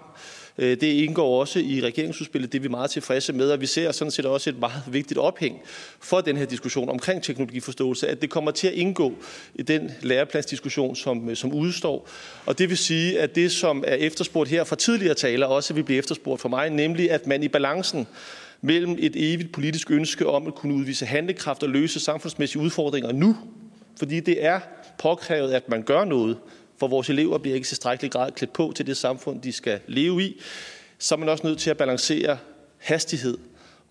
[0.57, 3.91] Øh, det indgår også i regeringsudspillet, det er vi meget tilfredse med, og vi ser
[3.91, 5.59] sådan set også et meget vigtigt ophæng
[5.99, 9.13] for den her diskussion omkring teknologiforståelse, at det kommer til at indgå
[9.55, 12.07] i den lærepladsdiskussion, som, øh, som udstår.
[12.45, 15.83] Og det vil sige, at det, som er efterspurgt her fra tidligere taler, også vil
[15.83, 18.07] blive efterspurgt for mig, nemlig at man i balancen
[18.61, 23.37] mellem et evigt politisk ønske om at kunne udvise handlekraft og løse samfundsmæssige udfordringer nu,
[23.99, 24.59] fordi det er
[24.99, 26.37] påkrævet, at man gør noget,
[26.81, 29.79] for vores elever bliver ikke i tilstrækkelig grad klædt på til det samfund, de skal
[29.87, 30.41] leve i,
[30.99, 32.37] så er man også nødt til at balancere
[32.77, 33.37] hastighed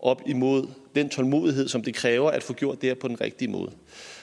[0.01, 3.49] op imod den tålmodighed, som det kræver at få gjort det her på den rigtige
[3.49, 3.71] måde.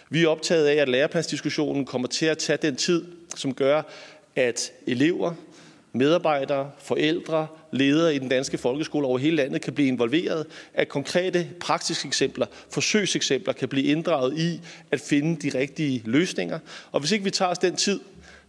[0.09, 3.81] Vi er optaget af, at læreplansdiskussionen kommer til at tage den tid, som gør,
[4.35, 5.33] at elever,
[5.93, 11.47] medarbejdere, forældre, ledere i den danske folkeskole over hele landet kan blive involveret, at konkrete
[11.59, 16.59] praktiske eksempler, forsøgseksempler kan blive inddraget i at finde de rigtige løsninger.
[16.91, 17.99] Og hvis ikke vi tager os den tid,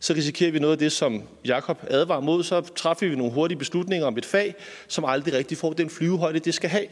[0.00, 2.44] så risikerer vi noget af det, som Jakob advarer mod.
[2.44, 4.54] Så træffer vi nogle hurtige beslutninger om et fag,
[4.88, 6.87] som aldrig rigtig får den flyvehøjde, det skal have.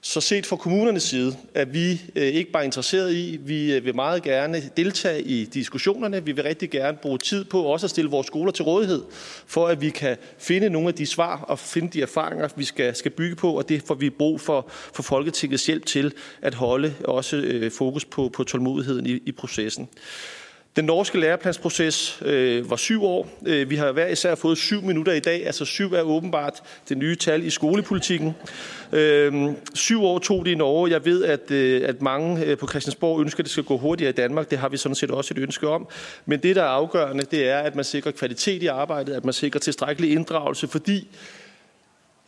[0.00, 3.94] Så set fra kommunernes side er vi øh, ikke bare interesseret i, vi øh, vil
[3.94, 6.24] meget gerne deltage i diskussionerne.
[6.24, 9.02] Vi vil rigtig gerne bruge tid på også at stille vores skoler til rådighed,
[9.46, 12.94] for at vi kan finde nogle af de svar og finde de erfaringer, vi skal,
[12.94, 16.94] skal bygge på, og det får vi brug for, for Folketingets hjælp til at holde
[17.04, 19.88] også øh, fokus på, på tålmodigheden i, i processen.
[20.76, 23.28] Den norske læreplansproces øh, var syv år.
[23.46, 25.46] Øh, vi har hver især fået syv minutter i dag.
[25.46, 28.34] Altså syv er åbenbart det nye tal i skolepolitikken.
[28.92, 30.90] Øh, syv år tog det i Norge.
[30.90, 34.10] Jeg ved, at, øh, at mange øh, på Christiansborg ønsker, at det skal gå hurtigere
[34.10, 34.50] i Danmark.
[34.50, 35.88] Det har vi sådan set også et ønske om.
[36.26, 39.34] Men det, der er afgørende, det er, at man sikrer kvalitet i arbejdet, at man
[39.34, 41.08] sikrer tilstrækkelig inddragelse, fordi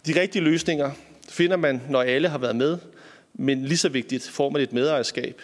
[0.07, 0.91] de rigtige løsninger
[1.29, 2.79] finder man, når alle har været med.
[3.35, 5.43] Men lige så vigtigt får man et medejerskab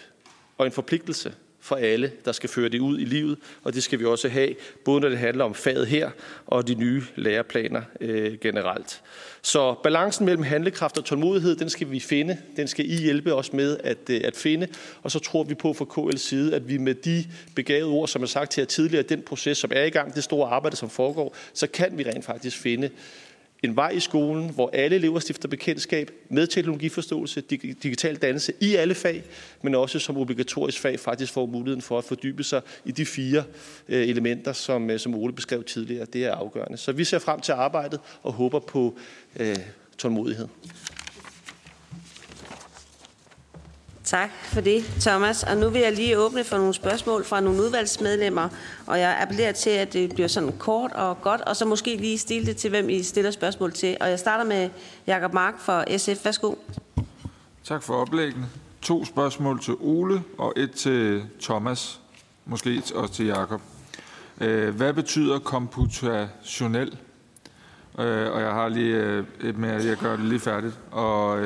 [0.57, 1.33] og en forpligtelse
[1.65, 4.55] for alle, der skal føre det ud i livet, og det skal vi også have,
[4.83, 6.09] både når det handler om faget her
[6.45, 9.01] og de nye læreplaner øh, generelt.
[9.41, 12.37] Så balancen mellem handlekraft og tålmodighed, den skal vi finde.
[12.57, 14.67] Den skal I hjælpe os med at, øh, at finde.
[15.03, 17.25] Og så tror vi på fra KL's side, at vi med de
[17.55, 20.49] begavede ord, som er sagt her tidligere, den proces, som er i gang, det store
[20.49, 22.89] arbejde, som foregår, så kan vi rent faktisk finde
[23.63, 27.41] en vej i skolen, hvor alle elever stifter bekendtskab med teknologiforståelse,
[27.83, 29.23] digital dannelse i alle fag,
[29.61, 33.43] men også som obligatorisk fag faktisk får muligheden for at fordybe sig i de fire
[33.89, 36.05] øh, elementer, som, øh, som Ole beskrev tidligere.
[36.13, 36.77] Det er afgørende.
[36.77, 38.97] Så vi ser frem til arbejdet og håber på
[39.39, 39.55] øh,
[39.97, 40.47] tålmodighed.
[44.05, 45.43] Tak for det, Thomas.
[45.43, 48.49] Og nu vil jeg lige åbne for nogle spørgsmål fra nogle udvalgsmedlemmer,
[48.87, 52.17] og jeg appellerer til, at det bliver sådan kort og godt, og så måske lige
[52.17, 53.97] stille det til, hvem I stiller spørgsmål til.
[53.99, 54.69] Og jeg starter med
[55.07, 56.25] Jakob Mark fra SF.
[56.25, 56.55] Værsgo.
[57.63, 58.45] Tak for oplæggene.
[58.81, 61.99] To spørgsmål til Ole og et til Thomas,
[62.45, 63.61] måske også til Jakob.
[64.41, 66.97] Øh, hvad betyder komputationel?
[67.99, 70.79] Øh, og jeg har lige øh, et mere, jeg gør det lige færdigt.
[70.91, 71.39] Og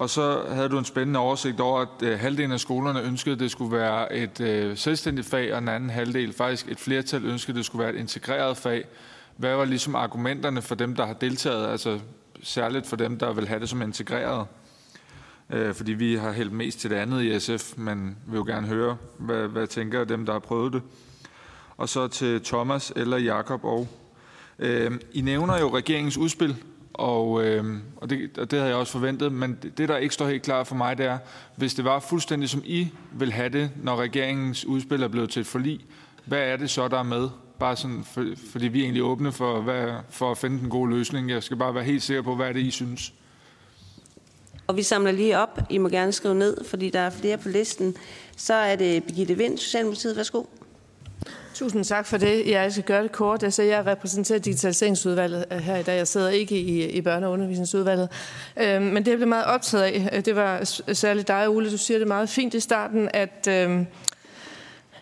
[0.00, 3.40] og så havde du en spændende oversigt over, at øh, halvdelen af skolerne ønskede, at
[3.40, 7.52] det skulle være et øh, selvstændigt fag, og den anden halvdel, faktisk et flertal, ønskede,
[7.52, 8.84] at det skulle være et integreret fag.
[9.36, 12.00] Hvad var ligesom argumenterne for dem, der har deltaget, altså
[12.42, 14.46] særligt for dem, der vil have det som integreret?
[15.50, 18.66] Øh, fordi vi har hældt mest til det andet i SF, men vil jo gerne
[18.66, 20.82] høre, hvad, hvad tænker dem, der har prøvet det.
[21.76, 23.88] Og så til Thomas eller Jakob og.
[24.58, 26.56] Øh, I nævner jo regeringens udspil
[26.92, 27.64] og, øh,
[27.96, 30.42] og, det, og det havde jeg også forventet, men det, det, der ikke står helt
[30.42, 31.18] klart for mig, det er,
[31.56, 35.40] hvis det var fuldstændig som I vil have det, når regeringens udspil er blevet til
[35.40, 35.80] et forlig,
[36.24, 37.28] hvad er det så, der er med?
[37.58, 40.90] Bare sådan, for, fordi vi er egentlig åbne for, hvad, for at finde den gode
[40.90, 41.30] løsning.
[41.30, 43.12] Jeg skal bare være helt sikker på, hvad er det, I synes.
[44.66, 45.60] Og vi samler lige op.
[45.70, 47.96] I må gerne skrive ned, fordi der er flere på listen.
[48.36, 50.16] Så er det Birgitte Vind, Socialdemokratiet.
[50.16, 50.42] Værsgo.
[51.60, 52.50] Tusind tak for det.
[52.50, 53.42] Jeg skal gøre det kort.
[53.42, 55.96] Altså, jeg repræsenterer digitaliseringsudvalget øh, her i dag.
[55.96, 58.08] Jeg sidder ikke i, i børne- og undervisningsudvalget.
[58.56, 61.70] Øhm, men det, jeg blev meget optaget af, øh, det var særligt dig, Ole.
[61.70, 63.86] Du siger det meget fint i starten, at, øhm,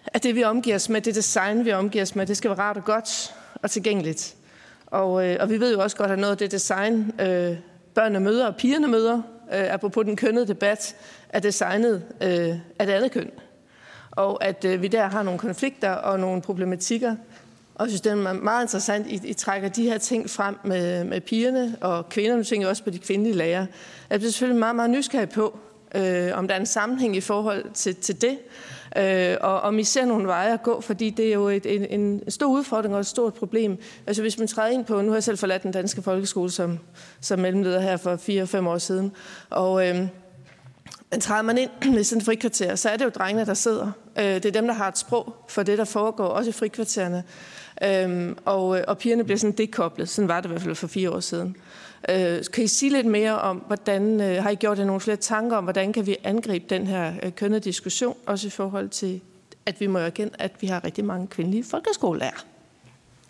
[0.07, 2.59] at det, vi omgiver os med, det design, vi omgiver os med, det skal være
[2.59, 4.35] rart og godt og tilgængeligt.
[4.87, 7.57] Og, øh, og vi ved jo også godt, at noget af det design, øh,
[7.95, 9.23] børnene møder og pigerne møder,
[9.55, 10.97] øh, apropos den kønnede debat,
[11.29, 13.31] er designet øh, af det andet køn
[14.19, 17.17] og at øh, vi der har nogle konflikter og nogle problematikker.
[17.75, 21.05] Og jeg synes, det er meget interessant, I, I trækker de her ting frem med,
[21.05, 22.39] med pigerne og kvinderne.
[22.39, 23.67] Nu tænker jeg også på de kvindelige lærere.
[24.11, 25.59] Jeg bliver selvfølgelig meget, meget nysgerrig på,
[25.95, 28.39] øh, om der er en sammenhæng i forhold til, til det.
[28.97, 32.01] Øh, og om I ser nogle veje at gå, fordi det er jo et, en,
[32.01, 33.79] en stor udfordring og et stort problem.
[34.07, 36.79] Altså hvis man træder ind på, nu har jeg selv forladt den danske folkeskole som,
[37.21, 38.17] som mellemleder her for
[38.65, 39.13] 4-5 år siden,
[39.51, 40.07] og øh,
[41.11, 43.93] men træder man ind i sådan et frikvarter, så er det jo drengene, der sidder.
[44.19, 47.25] Øh, det er dem, der har et sprog for det, der foregår, også i frikvartererne.
[47.83, 50.09] Øhm, og, og pigerne bliver sådan dekoblet.
[50.09, 51.57] Sådan var det i hvert fald for fire år siden.
[52.09, 55.17] Øh, kan I sige lidt mere om, hvordan øh, har I gjort jer nogle flere
[55.17, 59.21] tanker om, hvordan kan vi angribe den her kønnede diskussion, også i forhold til,
[59.67, 62.45] at vi må erkende, at vi har rigtig mange kvindelige folkeskolelærer.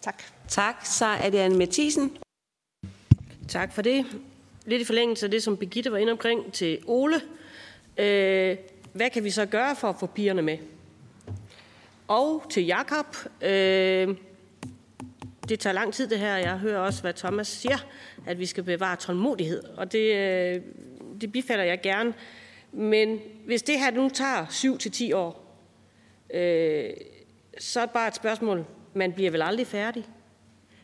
[0.01, 0.23] Tak.
[0.49, 0.75] Tak.
[0.85, 2.13] Så er det Anne Mathisen.
[3.49, 4.07] Tak for det.
[4.67, 7.21] Lidt i forlængelse af det, som Birgitte var inde omkring til Ole.
[7.99, 8.57] Øh,
[8.93, 10.59] hvad kan vi så gøre for at få pigerne med?
[12.09, 14.17] Og til Jakob, øh,
[15.49, 16.37] det tager lang tid det her.
[16.37, 17.79] Jeg hører også, hvad Thomas siger,
[18.27, 20.63] at vi skal bevare tålmodighed, og det, øh,
[21.21, 22.15] det bifalder jeg gerne.
[22.73, 25.57] Men hvis det her nu tager 7 til 10 år,
[26.35, 26.91] øh,
[27.59, 28.65] så er det bare et spørgsmål.
[28.95, 30.05] Man bliver vel aldrig færdig?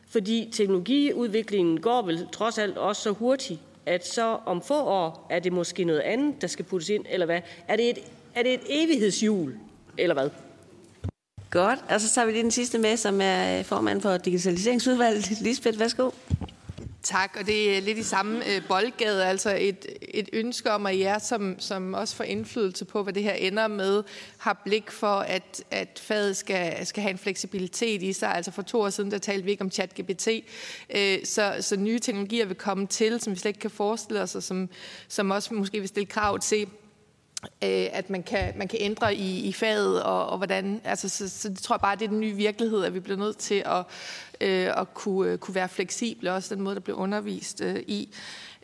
[0.07, 5.39] Fordi teknologiudviklingen går vel trods alt også så hurtigt, at så om få år er
[5.39, 7.41] det måske noget andet, der skal puttes ind, eller hvad?
[7.67, 7.97] Er det et,
[8.35, 9.55] er det et evighedshjul,
[9.97, 10.29] eller hvad?
[11.49, 15.41] Godt, og så tager vi lige den sidste med, som er øh, formand for Digitaliseringsudvalget.
[15.41, 16.09] Lisbeth, værsgo.
[17.05, 20.99] Tak, og det er lidt i samme øh, boldgade, altså et, et ønske om, at
[20.99, 24.03] jer, som, som også får indflydelse på, hvad det her ender med,
[24.37, 28.35] har blik for, at, at faget skal, skal have en fleksibilitet i sig.
[28.35, 30.27] Altså for to år siden, der talte vi ikke om ChatGPT,
[30.95, 34.35] øh, så, så nye teknologier vil komme til, som vi slet ikke kan forestille os,
[34.35, 34.69] og som,
[35.07, 36.67] som også måske vil stille krav til,
[37.43, 41.29] øh, at man kan, man kan ændre i, i faget, og, og hvordan, altså, så,
[41.29, 43.63] så det tror jeg bare, det er den nye virkelighed, at vi bliver nødt til
[43.65, 43.85] at,
[44.41, 48.09] øh, at kunne, øh, kunne være fleksible, også den måde, der bliver undervist øh, i.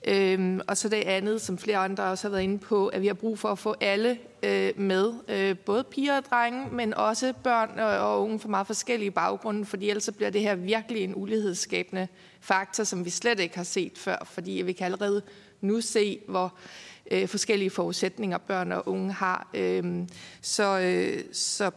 [0.08, 3.08] Øhm, og så det andet, som flere andre også har været inde på, at vi
[3.08, 7.34] har brug for at få alle øh, med, øh, både piger og drenge, men også
[7.44, 11.04] børn og, og unge fra meget forskellige baggrunde, fordi ellers så bliver det her virkelig
[11.04, 12.08] en ulighedsskabende
[12.40, 15.22] faktor, som vi slet ikke har set før, fordi vi kan allerede
[15.62, 19.50] nu se, hvor øh, Øh, forskellige forudsætninger børn og unge har.
[19.54, 20.08] Øh,
[20.42, 21.72] så, øh, så,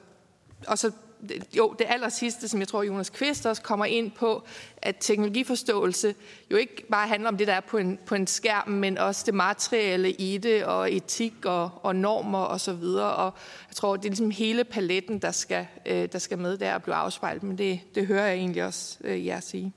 [0.67, 0.87] og så
[1.33, 4.43] øh, jo, det aller sidste, som jeg tror, Jonas Kvist også kommer ind på,
[4.77, 6.15] at teknologiforståelse
[6.51, 9.23] jo ikke bare handler om det, der er på en, på en skærm, men også
[9.27, 12.53] det materielle i det, og etik og, og normer osv.
[12.53, 13.15] Og, så videre.
[13.15, 13.35] og
[13.69, 16.83] jeg tror, det er ligesom hele paletten, der skal, øh, der skal med der og
[16.83, 19.73] blive afspejlet, men det, det hører jeg egentlig også øh, jer sige.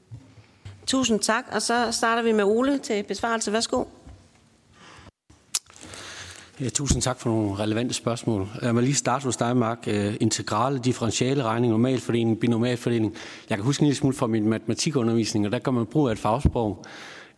[0.88, 3.54] Tusind tak, og så starter vi med Ole til besvarelse.
[3.54, 3.84] Værsgo.
[6.62, 8.48] Ja, tusind tak for nogle relevante spørgsmål.
[8.62, 9.84] Jeg må lige starte hos dig, Mark.
[9.88, 13.16] Øh, integrale, differentiale regning, normalfordeling, binomialfordeling.
[13.50, 16.20] Jeg kan huske en lille smule fra min matematikundervisning, og der kan man bruge et
[16.20, 16.86] fagsprog.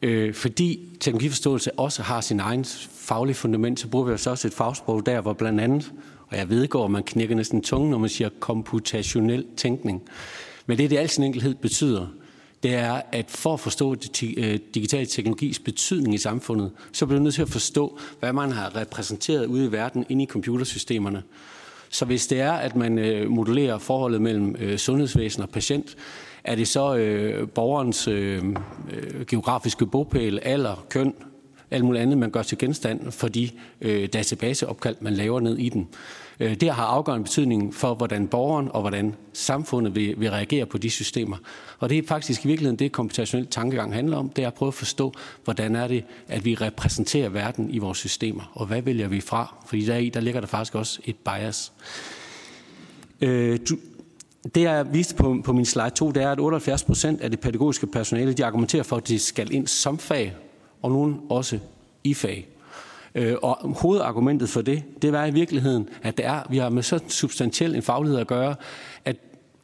[0.01, 4.53] Øh, fordi teknologiforståelse også har sin egen faglige fundament, så bruger vi altså også et
[4.53, 5.91] fagsprog der, hvor blandt andet,
[6.27, 10.01] og jeg ved at man knækker næsten tunge, når man siger komputationel tænkning.
[10.65, 12.07] Men det, det al sin enkelhed betyder,
[12.63, 13.95] det er, at for at forstå
[14.37, 18.51] øh, digital teknologis betydning i samfundet, så bliver du nødt til at forstå, hvad man
[18.51, 21.23] har repræsenteret ude i verden inde i computersystemerne.
[21.89, 25.95] Så hvis det er, at man øh, modulerer modellerer forholdet mellem øh, sundhedsvæsen og patient,
[26.43, 28.43] er det så øh, borgerens øh,
[29.27, 31.13] geografiske bopæl, alder, køn,
[31.71, 33.49] alt muligt andet, man gør til genstand for de
[33.81, 35.87] øh, databaseopkald, man laver ned i den.
[36.39, 40.77] Øh, det har afgørende betydning for, hvordan borgeren og hvordan samfundet vil, vil reagere på
[40.77, 41.37] de systemer.
[41.79, 44.29] Og det er faktisk i virkeligheden det, komputationel tankegang handler om.
[44.29, 47.97] Det er at prøve at forstå, hvordan er det, at vi repræsenterer verden i vores
[47.97, 49.55] systemer, og hvad vælger vi fra?
[49.65, 51.71] Fordi deri, der ligger der faktisk også et bias.
[53.21, 53.77] Øh, du,
[54.55, 57.39] det, jeg viste på, på min slide 2, det er, at 78 procent af det
[57.39, 60.35] pædagogiske personale, de argumenterer for, at de skal ind som fag,
[60.81, 61.59] og nogen også
[62.03, 62.47] i fag.
[63.19, 66.83] Øh, og hovedargumentet for det, det var i virkeligheden, at det er, vi har med
[66.83, 68.55] så substantiel en faglighed at gøre,
[69.05, 69.15] at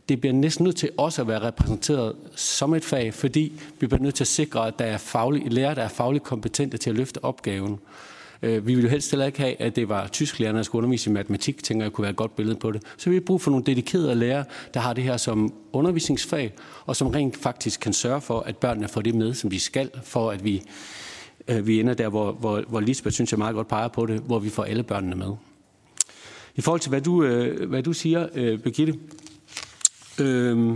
[0.09, 4.01] det bliver næsten nødt til også at være repræsenteret som et fag, fordi vi bliver
[4.01, 6.95] nødt til at sikre, at der er faglige, lærere, der er fagligt kompetente til at
[6.95, 7.79] løfte opgaven.
[8.41, 11.09] Øh, vi ville jo helst heller ikke have, at det var tysklærerne, der skulle undervise
[11.09, 12.81] i matematik, tænker jeg kunne være et godt billede på det.
[12.97, 16.53] Så vi har brug for nogle dedikerede lærere, der har det her som undervisningsfag,
[16.85, 19.89] og som rent faktisk kan sørge for, at børnene får det med, som de skal,
[20.03, 20.63] for at vi,
[21.47, 24.19] Øh, vi ender der, hvor, hvor, hvor Lisbeth synes jeg meget godt peger på det,
[24.19, 25.31] hvor vi får alle børnene med.
[26.55, 28.99] I forhold til, hvad du, øh, hvad du siger, øh, Birgitte,
[30.21, 30.73] øh,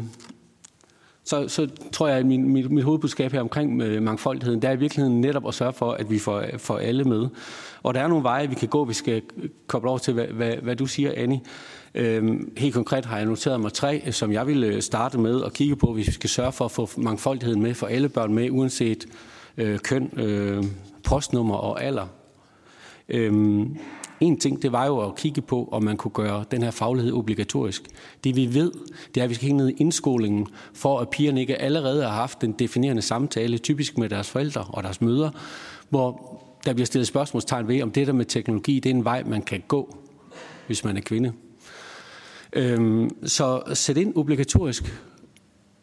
[1.23, 4.71] så, så tror jeg, at min, mit, mit hovedbudskab her omkring øh, mangfoldigheden, det er
[4.71, 7.27] i virkeligheden netop at sørge for, at vi får, får alle med.
[7.83, 9.21] Og der er nogle veje, vi kan gå, vi skal
[9.67, 11.39] koble over til, hvad, hvad, hvad du siger, Annie.
[11.95, 15.53] Øhm, helt konkret har jeg noteret mig tre, øh, som jeg vil starte med at
[15.53, 18.49] kigge på, hvis vi skal sørge for at få mangfoldigheden med, for alle børn med,
[18.49, 19.05] uanset
[19.59, 20.63] øh, køn, øh,
[21.03, 22.07] postnummer og alder.
[23.09, 23.77] Øhm,
[24.19, 27.13] en ting, det var jo at kigge på, om man kunne gøre den her faglighed
[27.13, 27.83] obligatorisk.
[28.23, 28.71] Det vi ved,
[29.15, 32.11] det er, at vi skal hænge ned i indskolingen, for at pigerne ikke allerede har
[32.11, 35.29] haft den definerende samtale, typisk med deres forældre og deres møder,
[35.89, 39.23] hvor der bliver stillet spørgsmålstegn ved, om det der med teknologi, det er en vej,
[39.23, 39.97] man kan gå,
[40.67, 41.33] hvis man er kvinde.
[42.53, 45.01] Øhm, så sæt ind obligatorisk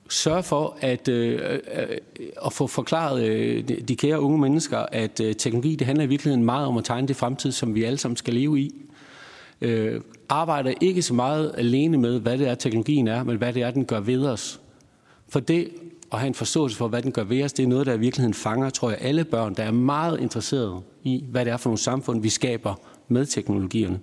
[0.09, 1.97] sørge for at, øh, øh,
[2.47, 6.45] at få forklaret øh, de kære unge mennesker, at øh, teknologi det handler i virkeligheden
[6.45, 8.75] meget om at tegne det fremtid, som vi alle sammen skal leve i.
[9.61, 13.63] Øh, arbejder ikke så meget alene med, hvad det er, teknologien er, men hvad det
[13.63, 14.61] er, den gør ved os.
[15.29, 15.69] For det
[16.13, 17.99] at have en forståelse for, hvad den gør ved os, det er noget, der i
[17.99, 21.69] virkeligheden fanger, tror jeg, alle børn, der er meget interesserede i, hvad det er for
[21.71, 22.75] nogle samfund, vi skaber
[23.09, 24.01] med teknologierne.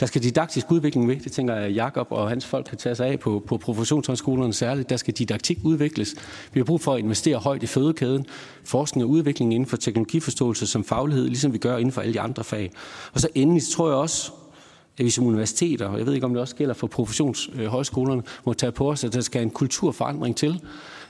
[0.00, 1.16] Der skal didaktisk udvikling med.
[1.16, 4.90] Det tænker jeg, Jakob og hans folk kan tage sig af på, på professionshøjskolerne særligt.
[4.90, 6.14] Der skal didaktik udvikles.
[6.52, 8.26] Vi har brug for at investere højt i fødekæden,
[8.64, 12.20] forskning og udvikling inden for teknologiforståelse som faglighed, ligesom vi gør inden for alle de
[12.20, 12.72] andre fag.
[13.12, 14.32] Og så endelig tror jeg også,
[14.98, 18.52] at vi som universiteter, og jeg ved ikke, om det også gælder for professionshøjskolerne, må
[18.52, 20.60] tage på os, at der skal en kulturforandring til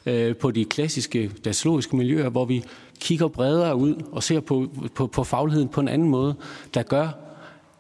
[0.07, 2.65] øh, på de klassiske datalogiske miljøer, hvor vi
[3.01, 6.35] kigger bredere ud og ser på, på, på fagligheden på en anden måde,
[6.75, 7.09] der gør,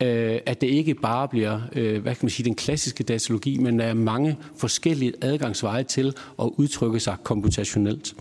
[0.00, 3.78] øh, at det ikke bare bliver øh, hvad kan man sige, den klassiske datalogi, men
[3.78, 8.14] der er mange forskellige adgangsveje til at udtrykke sig komputationelt.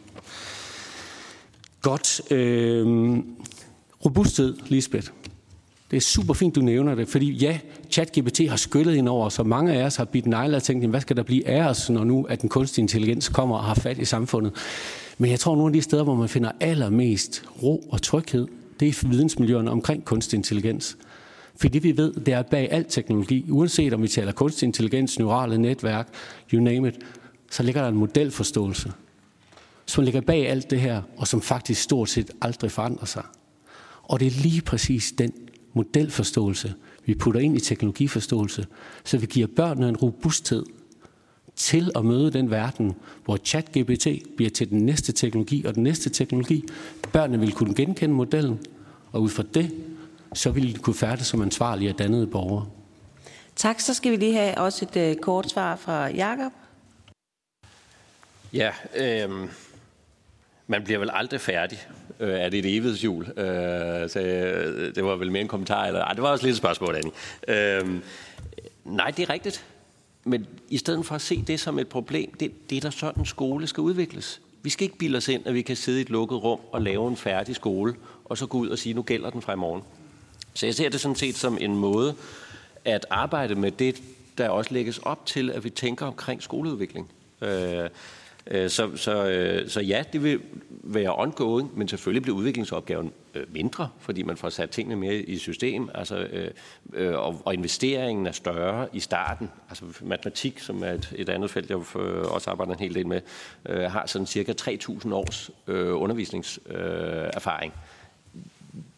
[1.82, 2.32] Godt.
[2.32, 3.18] Øh,
[4.06, 5.08] robusthed, Lisbeth.
[5.92, 7.60] Det er super fint, du nævner det, fordi ja,
[7.92, 11.02] ChatGPT har skyllet ind over, så mange af os har bidt negle og tænkt, hvad
[11.02, 13.98] skal der blive af os, når nu at den kunstige intelligens kommer og har fat
[13.98, 14.54] i samfundet.
[15.18, 18.48] Men jeg tror, at nogle af de steder, hvor man finder allermest ro og tryghed,
[18.80, 20.98] det er vidensmiljøerne omkring kunstig intelligens.
[21.58, 24.66] For det vi ved, det er, at bag al teknologi, uanset om vi taler kunstig
[24.66, 26.08] intelligens, neurale netværk,
[26.54, 26.96] you name it,
[27.52, 28.92] så ligger der en modelforståelse,
[29.86, 33.24] som ligger bag alt det her, og som faktisk stort set aldrig forandrer sig.
[34.04, 35.32] Og det er lige præcis den
[35.74, 36.74] modelforståelse,
[37.06, 38.66] vi putter ind i teknologiforståelse,
[39.04, 40.64] så vi giver børnene en robusthed
[41.56, 42.94] til at møde den verden,
[43.26, 46.64] hvor ChatGPT bliver til den næste teknologi og den næste teknologi.
[47.14, 48.60] Børnene vil kunne genkende modellen,
[49.12, 49.72] og ud fra det
[50.36, 52.68] så ville de kunne færdes som ansvarlige og dannede borgere.
[53.56, 53.80] Tak.
[53.80, 56.52] Så skal vi lige have også et uh, kort svar fra Jakob.
[58.54, 59.30] Ja, øh,
[60.68, 61.88] man bliver vel aldrig færdig.
[62.20, 63.24] Øh, er det et evighedshjul?
[63.24, 65.86] Øh, så, øh, det var vel mere en kommentar.
[65.86, 67.12] Eller, ej, det var også lidt et spørgsmål, Annie.
[67.48, 68.02] Øh,
[68.86, 69.66] nej, det er rigtigt.
[70.24, 73.20] Men i stedet for at se det som et problem, det, det er der sådan,
[73.20, 74.42] en skole skal udvikles.
[74.62, 76.82] Vi skal ikke bilde os ind, at vi kan sidde i et lukket rum og
[76.82, 77.96] lave en færdig skole,
[78.26, 79.84] og så gå ud og sige, nu gælder den fra i morgen.
[80.56, 82.16] Så jeg ser det sådan set som en måde
[82.86, 84.02] at arbejde med det,
[84.38, 87.12] der også lægges op til, at vi tænker omkring skoleudvikling.
[87.42, 87.90] Øh,
[88.48, 90.40] Øh, så, så, øh, så ja, det vil
[90.70, 95.38] være ongoing, men selvfølgelig bliver udviklingsopgaven øh, mindre, fordi man får sat tingene mere i
[95.38, 96.52] system, altså, øh,
[96.94, 99.50] øh, og, og investeringen er større i starten.
[99.70, 101.78] Altså matematik, som er et, et andet felt, jeg
[102.32, 103.22] også arbejder en hel del med,
[103.70, 107.74] har sådan cirka 3.000 års undervisningserfaring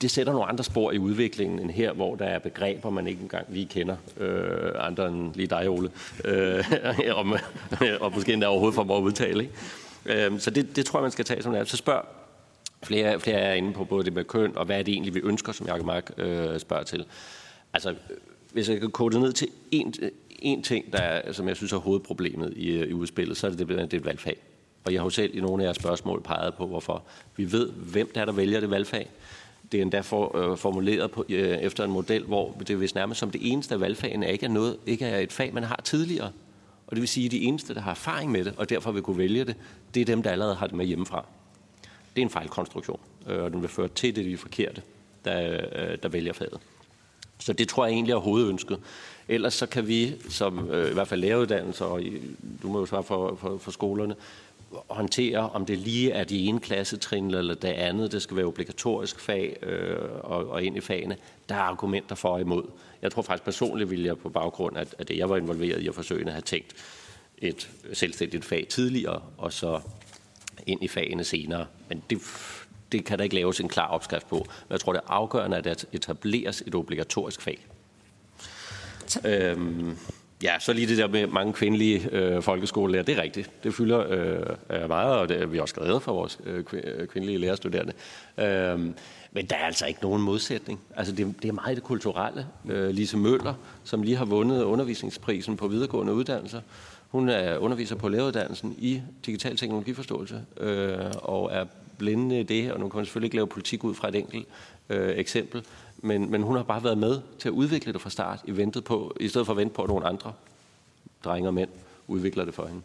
[0.02, 3.22] det sætter nogle andre spor i udviklingen end her, hvor der er begreber, man ikke
[3.22, 5.90] engang lige kender, øh, andre end lige dig, Ole,
[6.26, 6.66] øh,
[7.18, 7.26] og,
[7.84, 9.44] øh, og måske endda overhovedet for at udtale.
[9.44, 10.26] Ikke?
[10.26, 11.66] Øh, så det, det tror jeg, man skal tage som det er.
[11.66, 12.06] Så spørg
[12.84, 15.22] flere, flere er inde på både det med køn, og hvad er det egentlig, vi
[15.24, 17.06] ønsker, som Jacob Mark øh, spørger til.
[17.74, 17.96] Altså,
[18.54, 19.94] hvis jeg kan kode det ned til en,
[20.40, 23.52] en ting, der er, som jeg synes er hovedproblemet i, øh, i udspillet, så er
[23.52, 24.38] det det, det valgfag.
[24.84, 27.04] Og jeg har jo selv i nogle af jeres spørgsmål peget på, hvorfor.
[27.36, 29.10] Vi ved, hvem der er, der vælger det valgfag.
[29.72, 33.20] Det er endda for, øh, formuleret på, øh, efter en model, hvor det vist nærmest
[33.20, 36.32] som det eneste af valgfagene ikke er, noget, ikke er et fag, man har tidligere.
[36.88, 39.02] Og det vil sige, at de eneste, der har erfaring med det, og derfor vil
[39.02, 39.56] kunne vælge det,
[39.94, 41.26] det er dem, der allerede har det med hjemmefra.
[42.16, 44.82] Det er en fejlkonstruktion, øh, og den vil føre til det, de forkerte,
[45.26, 46.60] der, øh, der vælger faget.
[47.40, 48.80] Så det tror jeg egentlig er hovedønsket.
[49.28, 52.02] Ellers så kan vi, som øh, i hvert fald læreruddannelser, og
[52.64, 54.16] du må jo svare for, for, for skolerne,
[54.90, 59.20] håndtere, om det lige er de ene klassetrin eller det andet, det skal være obligatorisk
[59.20, 61.18] fag øh, og, og ind i fagene.
[61.50, 62.64] Der er argumenter for og imod.
[63.02, 65.88] Jeg tror faktisk personligt, vil jeg på baggrund af, af det, jeg var involveret i
[65.88, 66.76] at forsøge at have tænkt
[67.38, 69.80] et selvstændigt fag tidligere, og så
[70.66, 71.66] ind i fagene senere.
[71.90, 72.22] Men det,
[72.92, 74.36] det kan der ikke laves en klar opskrift på.
[74.36, 77.66] Men jeg tror, det er afgørende, at der etableres et obligatorisk fag.
[79.26, 79.98] Øhm,
[80.44, 83.64] Ja, så lige det der med mange kvindelige øh, folkeskolelærer, det er rigtigt.
[83.64, 87.08] Det fylder øh, øh meget, og det er vi også glade for vores øh, øh,
[87.08, 87.94] kvindelige lærerstuderende.
[88.38, 88.80] Øh,
[89.32, 90.80] men der er altså ikke nogen modsætning.
[90.96, 92.48] Altså det, det er meget det kulturelle.
[92.70, 96.62] Øh, Lise Møller, som lige har vundet undervisningsprisen på videregående uddannelser,
[97.10, 101.66] hun er underviser på læreruddannelsen i digital teknologiforståelse, øh, og er
[101.98, 104.48] blinde i det, og nu kan man selvfølgelig ikke lave politik ud fra et enkelt
[104.90, 105.64] øh, eksempel
[105.98, 108.84] men, men hun har bare været med til at udvikle det fra start, i, ventet
[108.84, 110.34] på, i stedet for at vente på, at nogle andre
[111.24, 111.70] drenge og mænd
[112.08, 112.82] udvikler det for hende.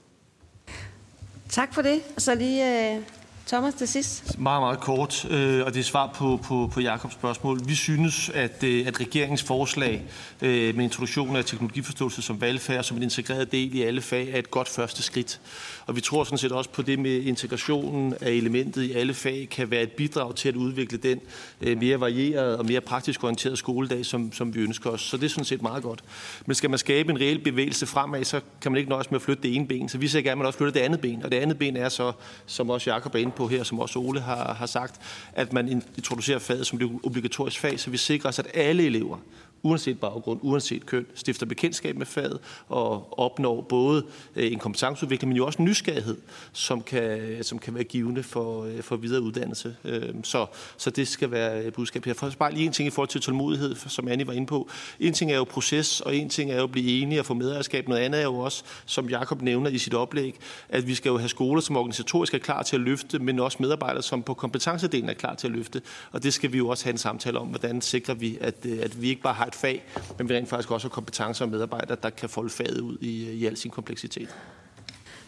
[1.48, 2.02] Tak for det.
[2.18, 3.02] Så lige øh,
[3.46, 4.38] Thomas til sidst.
[4.38, 7.60] Meget, meget kort, øh, og det er svar på, på, på Jakobs spørgsmål.
[7.66, 10.02] Vi synes, at, øh, at regeringens forslag
[10.42, 14.38] øh, med introduktion af teknologiforståelse som valgfærd, som en integreret del i alle fag, er
[14.38, 15.40] et godt første skridt.
[15.86, 19.48] Og vi tror sådan set også på det med integrationen af elementet i alle fag,
[19.50, 21.20] kan være et bidrag til at udvikle den
[21.60, 25.00] øh, mere varieret og mere praktisk orienteret skoledag, som, som vi ønsker os.
[25.00, 26.04] Så det er sådan set meget godt.
[26.46, 29.22] Men skal man skabe en reel bevægelse fremad, så kan man ikke nøjes med at
[29.22, 29.88] flytte det ene ben.
[29.88, 31.24] Så vi ser gerne, at man også flytter det andet ben.
[31.24, 32.12] Og det andet ben er så,
[32.46, 35.00] som også Jakob er inde på her, som også Ole har, har sagt,
[35.32, 39.18] at man introducerer faget som det obligatorisk fag, så vi sikrer os, at alle elever,
[39.62, 42.38] uanset baggrund, uanset køn, stifter bekendtskab med faget
[42.68, 44.04] og opnår både
[44.36, 46.16] øh, en kompetenceudvikling, men jo også en nysgerrighed,
[46.52, 49.76] som kan, som kan være givende for, øh, for videre uddannelse.
[49.84, 50.46] Øhm, så,
[50.76, 52.14] så det skal være øh, budskabet budskab her.
[52.14, 54.68] For bare lige en ting i forhold til tålmodighed, som Annie var inde på.
[55.00, 57.34] En ting er jo proces, og en ting er jo at blive enige og få
[57.34, 57.88] medejerskab.
[57.88, 60.34] Noget andet er jo også, som Jakob nævner i sit oplæg,
[60.68, 63.58] at vi skal jo have skoler, som organisatorisk er klar til at løfte, men også
[63.60, 65.82] medarbejdere, som på kompetencedelen er klar til at løfte.
[66.12, 69.02] Og det skal vi jo også have en samtale om, hvordan sikrer vi, at, at
[69.02, 69.84] vi ikke bare har et fag,
[70.18, 73.30] men vi rent faktisk også har kompetencer og medarbejdere, der kan folde faget ud i,
[73.30, 74.36] i al sin kompleksitet.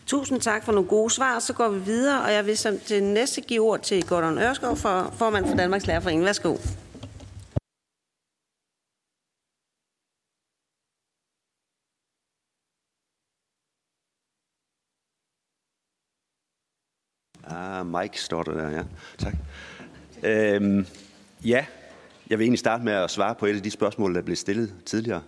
[0.07, 1.39] Tusind tak for nogle gode svar.
[1.39, 4.77] Så går vi videre, og jeg vil som til næste give ord til Gordon Ørskov,
[4.77, 6.25] for, formand for Danmarks Lærerforening.
[6.25, 6.57] Værsgo.
[17.47, 18.83] Ah, Mike står der der, ja.
[19.19, 19.35] Tak.
[20.23, 20.87] Øhm,
[21.45, 21.67] ja,
[22.31, 24.75] jeg vil egentlig starte med at svare på et af de spørgsmål, der blev stillet
[24.87, 25.23] tidligere.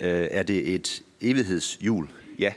[0.00, 2.08] Øh, er det et evighedshjul?
[2.38, 2.52] Ja.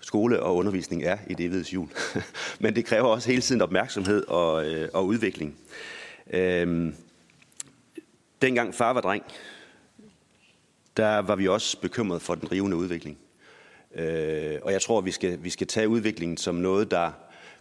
[0.00, 1.88] Skole og undervisning er et evighedshjul.
[2.60, 5.56] Men det kræver også hele tiden opmærksomhed og, øh, og udvikling.
[6.30, 6.92] Øh,
[8.42, 9.24] dengang far var dreng,
[10.96, 13.18] der var vi også bekymret for den rivende udvikling.
[13.94, 17.10] Øh, og jeg tror, vi skal, vi skal tage udviklingen som noget, der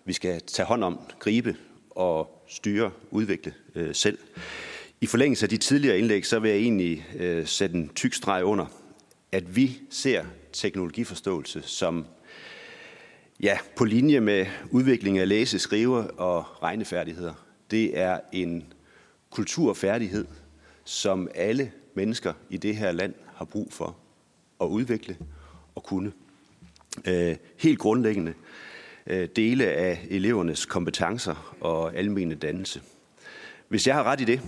[0.05, 1.55] vi skal tage hånd om, gribe
[1.89, 4.17] og styre, udvikle øh, selv.
[5.01, 8.43] I forlængelse af de tidligere indlæg, så vil jeg egentlig øh, sætte en tyk streg
[8.43, 8.65] under,
[9.31, 12.05] at vi ser teknologiforståelse som
[13.39, 17.33] ja, på linje med udvikling af læse, skrive og regnefærdigheder.
[17.71, 18.73] Det er en
[19.29, 20.25] kulturfærdighed,
[20.83, 23.97] som alle mennesker i det her land har brug for
[24.61, 25.17] at udvikle
[25.75, 26.11] og kunne.
[27.07, 28.33] Øh, helt grundlæggende
[29.07, 32.81] øh, dele af elevernes kompetencer og almene dannelse.
[33.67, 34.41] Hvis jeg har ret i det,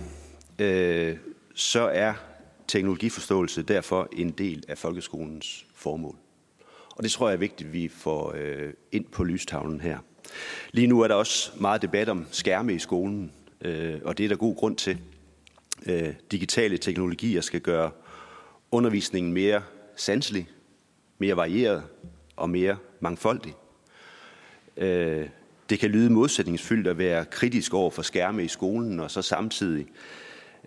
[0.58, 1.16] øh,
[1.54, 2.14] så er
[2.68, 6.16] teknologiforståelse derfor en del af folkeskolens formål.
[6.96, 9.98] Og det tror jeg er vigtigt, at vi får øh, ind på lystavlen her.
[10.72, 14.28] Lige nu er der også meget debat om skærme i skolen, øh, og det er
[14.28, 14.98] der god grund til.
[15.86, 17.90] Øh, digitale teknologier skal gøre
[18.70, 19.62] undervisningen mere
[19.96, 20.48] sanselig,
[21.18, 21.82] mere varieret
[22.36, 23.54] og mere mangfoldig.
[24.76, 25.28] Øh,
[25.70, 29.86] det kan lyde modsætningsfyldt at være kritisk over for skærme i skolen, og så samtidig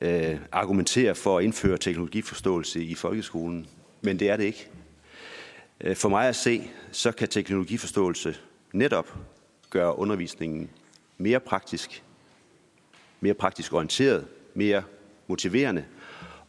[0.01, 3.67] øh, argumentere for at indføre teknologiforståelse i folkeskolen.
[4.01, 4.69] Men det er det ikke.
[5.81, 8.35] Øh, for mig at se, så kan teknologiforståelse
[8.73, 9.17] netop
[9.69, 10.69] gøre undervisningen
[11.17, 12.03] mere praktisk,
[13.19, 14.83] mere praktisk orienteret, mere
[15.27, 15.85] motiverende,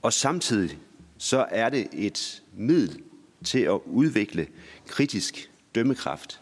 [0.02, 0.78] og samtidig
[1.18, 3.02] så er det et middel
[3.44, 4.46] til at udvikle
[4.86, 6.40] kritisk dømmekraft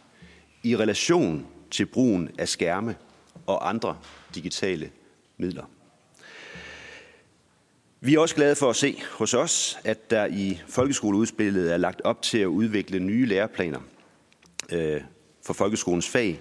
[0.63, 2.97] i relation til brugen af skærme
[3.47, 3.99] og andre
[4.35, 4.91] digitale
[5.37, 5.65] midler.
[8.05, 12.01] Vi er også glade for at se hos os, at der i folkeskoleudspillet er lagt
[12.01, 13.81] op til at udvikle nye læreplaner
[14.73, 15.01] øh,
[15.43, 16.41] for folkeskolens fag,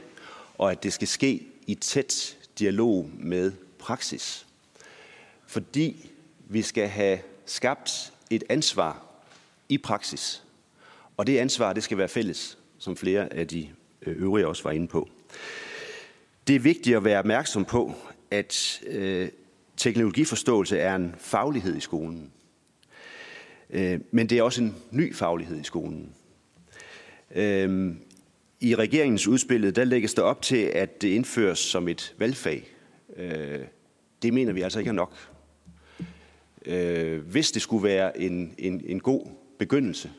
[0.57, 4.45] og at det skal ske i tæt dialog med praksis.
[5.47, 6.09] Fordi
[6.49, 9.05] vi skal have skabt et ansvar
[9.69, 10.43] i praksis,
[11.17, 13.69] og det ansvar det skal være fælles, som flere af de
[14.01, 15.09] øh, øvrige også var inde på.
[16.47, 17.93] Det er vigtigt at være opmærksom på,
[18.31, 19.29] at øh,
[19.83, 22.31] teknologiforståelse er en faglighed i skolen.
[23.69, 26.13] Øh, men det er også en ny faglighed i skolen.
[27.35, 27.95] Øh,
[28.59, 32.67] I regeringens udspil, der lægges der op til, at det indføres som et valgfag.
[33.17, 33.59] Øh,
[34.21, 35.29] det mener vi altså ikke er nok.
[37.31, 39.27] Hvis det skulle være en, en, en god
[39.59, 40.11] begyndelse,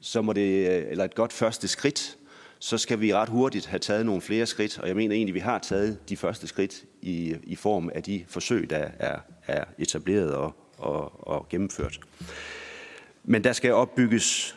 [0.00, 2.18] så må det, eller et godt første skridt,
[2.62, 5.34] så skal vi ret hurtigt have taget nogle flere skridt, og jeg mener egentlig, at
[5.34, 9.64] vi har taget de første skridt i, i form af de forsøg, der er, er
[9.78, 12.00] etableret og, og, og gennemført.
[13.24, 14.56] Men der skal opbygges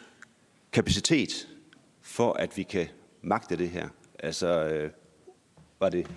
[0.72, 1.48] kapacitet
[2.02, 2.88] for, at vi kan
[3.22, 3.90] magte det her.
[4.20, 4.90] Altså, øh,
[5.80, 6.08] var det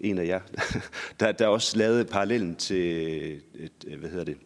[0.00, 0.40] en af jer,
[1.20, 4.36] der, der også lavede parallellen til et, hvad hedder det,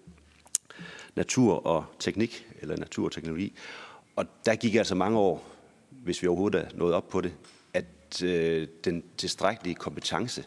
[1.16, 3.52] natur og teknik, eller natur og teknologi.
[4.16, 5.51] Og der gik altså mange år,
[6.04, 7.32] hvis vi overhovedet er nået op på det,
[7.74, 10.44] at øh, den tilstrækkelige kompetence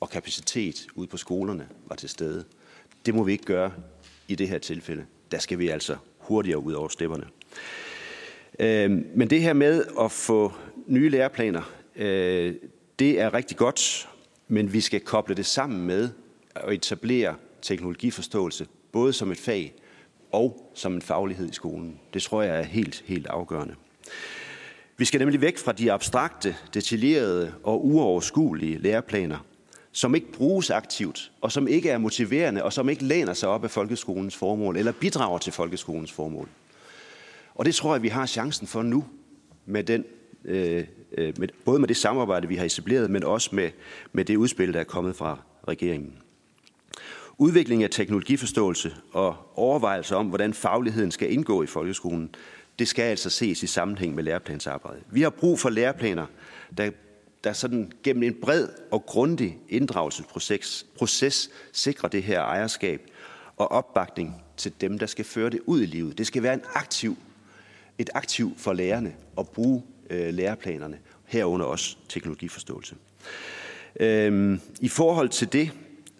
[0.00, 2.44] og kapacitet ude på skolerne var til stede.
[3.06, 3.72] Det må vi ikke gøre
[4.28, 5.04] i det her tilfælde.
[5.30, 7.24] Der skal vi altså hurtigere ud over stepperne.
[8.58, 10.52] Øh, men det her med at få
[10.86, 12.54] nye læreplaner, øh,
[12.98, 14.08] det er rigtig godt,
[14.48, 16.10] men vi skal koble det sammen med
[16.54, 19.74] at etablere teknologiforståelse, både som et fag
[20.32, 22.00] og som en faglighed i skolen.
[22.14, 23.74] Det tror jeg er helt, helt afgørende.
[24.96, 29.38] Vi skal nemlig væk fra de abstrakte, detaljerede og uoverskuelige læreplaner,
[29.92, 33.64] som ikke bruges aktivt, og som ikke er motiverende, og som ikke læner sig op
[33.64, 36.48] af folkeskolens formål, eller bidrager til folkeskolens formål.
[37.54, 39.04] Og det tror jeg, vi har chancen for nu,
[39.66, 40.04] med den,
[40.44, 40.84] øh,
[41.18, 43.70] øh med, både med det samarbejde, vi har etableret, men også med,
[44.12, 45.38] med det udspil, der er kommet fra
[45.68, 46.12] regeringen.
[47.38, 52.34] Udvikling af teknologiforståelse og overvejelser om, hvordan fagligheden skal indgå i folkeskolen,
[52.78, 55.02] det skal altså ses i sammenhæng med læreplansarbejdet.
[55.10, 56.26] Vi har brug for læreplaner,
[56.76, 56.90] der,
[57.44, 63.00] der sådan gennem en bred og grundig inddragelsesproces proces sikrer det her ejerskab
[63.56, 66.18] og opbakning til dem, der skal føre det ud i livet.
[66.18, 67.16] Det skal være en aktiv,
[67.98, 72.94] et aktiv for lærerne at bruge øh, læreplanerne, herunder også teknologiforståelse.
[74.00, 75.70] Øhm, I forhold til det,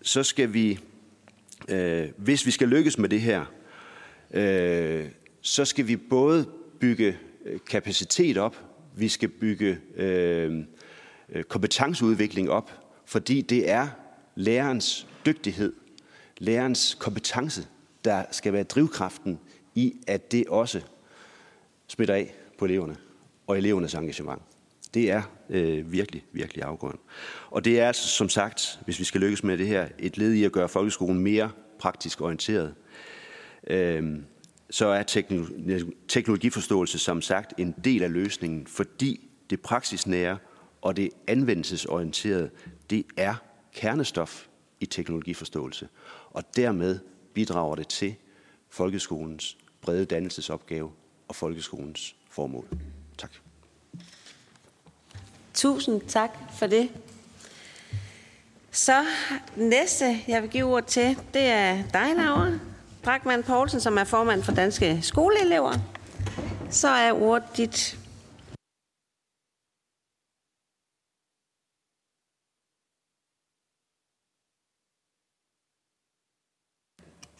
[0.02, 0.78] så skal vi,
[1.68, 3.44] øh, hvis vi skal lykkes med det her,
[4.30, 5.04] øh,
[5.44, 6.48] så skal vi både
[6.80, 8.56] bygge øh, kapacitet op,
[8.96, 10.64] vi skal bygge øh,
[11.28, 12.70] øh, kompetenceudvikling op,
[13.06, 13.88] fordi det er
[14.34, 15.72] lærerens dygtighed,
[16.38, 17.66] lærerens kompetence,
[18.04, 19.38] der skal være drivkraften
[19.74, 20.80] i, at det også
[21.88, 22.96] smitter af på eleverne
[23.46, 24.42] og elevernes engagement.
[24.94, 27.00] Det er øh, virkelig, virkelig afgørende.
[27.50, 30.32] Og det er altså, som sagt, hvis vi skal lykkes med det her, et led
[30.32, 32.74] i at gøre folkeskolen mere praktisk orienteret.
[33.66, 34.18] Øh,
[34.74, 35.02] så er
[36.08, 40.38] teknologiforståelse som sagt en del af løsningen, fordi det praksisnære
[40.82, 42.50] og det anvendelsesorienterede,
[42.90, 43.34] det er
[43.72, 44.46] kernestof
[44.80, 45.88] i teknologiforståelse.
[46.30, 46.98] Og dermed
[47.34, 48.14] bidrager det til
[48.70, 50.90] folkeskolens brede dannelsesopgave
[51.28, 52.68] og folkeskolens formål.
[53.18, 53.32] Tak.
[55.54, 56.88] Tusind tak for det.
[58.70, 59.04] Så
[59.56, 62.73] næste, jeg vil give ord til, det er dig, Laura.
[63.04, 65.72] Brakman Poulsen, som er formand for Danske Skoleelever.
[66.70, 67.98] Så er ordet dit.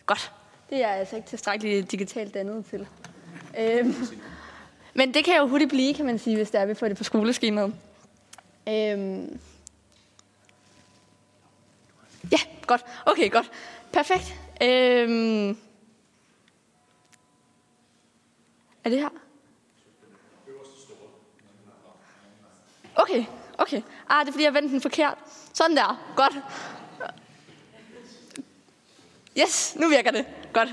[0.07, 0.33] Godt.
[0.71, 2.87] Det er jeg altså ikke tilstrækkeligt digitalt dannet til.
[3.59, 3.95] Øhm,
[4.95, 6.97] Men det kan jo hurtigt blive, kan man sige, hvis der er, vi får det
[6.97, 7.75] på skoleskemaet.
[8.69, 9.41] Øhm.
[12.33, 12.85] Ja, godt.
[13.07, 13.51] Okay, godt.
[13.93, 14.43] Perfekt.
[14.63, 15.59] Øhm.
[18.85, 19.09] Er det her?
[22.97, 23.25] Okay,
[23.59, 23.83] okay.
[24.09, 25.19] Ah, det er fordi, jeg vendte den forkert.
[25.53, 26.13] Sådan der.
[26.17, 26.33] Godt.
[29.39, 30.25] Yes, nu virker det.
[30.53, 30.69] Godt.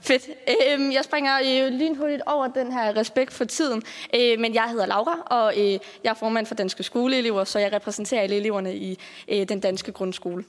[0.00, 0.28] Fedt.
[0.48, 3.82] Øhm, jeg springer øh, lynhurtigt over den her respekt for tiden.
[4.14, 5.72] Øh, men jeg hedder Laura, og øh,
[6.04, 9.92] jeg er formand for Danske Skoleelever, så jeg repræsenterer alle eleverne i øh, den danske
[9.92, 10.44] grundskole.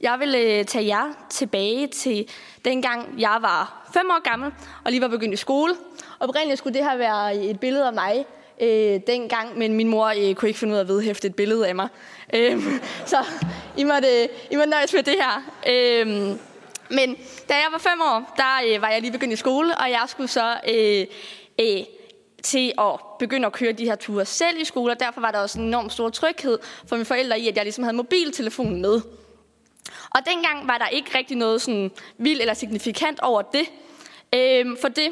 [0.00, 2.28] Jeg vil øh, tage jer tilbage til
[2.64, 4.52] dengang jeg var fem år gammel
[4.84, 5.74] og lige var begyndt i skole.
[6.20, 8.26] Oprindeligt skulle det her være et billede af mig
[8.60, 11.68] øh, dengang, men min mor øh, kunne ikke finde ud af at vedhæfte et billede
[11.68, 11.88] af mig.
[12.34, 12.62] Øh,
[13.06, 13.16] så
[13.76, 15.42] I måtte, øh, I måtte nøjes med det her.
[15.68, 16.06] Øh,
[16.90, 17.16] men
[17.48, 20.04] da jeg var fem år, der øh, var jeg lige begyndt i skole, og jeg
[20.06, 21.06] skulle så øh,
[21.60, 21.84] øh,
[22.42, 25.38] til at begynde at køre de her ture selv i skole, og derfor var der
[25.38, 29.00] også en enorm stor tryghed for mine forældre i, at jeg ligesom havde mobiltelefonen med.
[30.10, 33.66] Og dengang var der ikke rigtig noget sådan vildt eller signifikant over det,
[34.34, 35.10] øhm, for det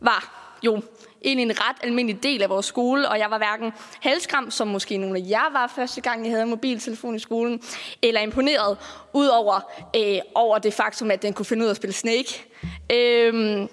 [0.00, 0.82] var jo
[1.24, 4.96] egentlig en ret almindelig del af vores skole, og jeg var hverken halskram, som måske
[4.96, 7.62] nogle af jer var første gang, jeg havde en mobiltelefon i skolen,
[8.02, 8.78] eller imponeret,
[9.12, 9.60] udover
[9.96, 12.44] øh, over det faktum, at den kunne finde ud af at spille Snake.
[12.92, 13.68] Øh,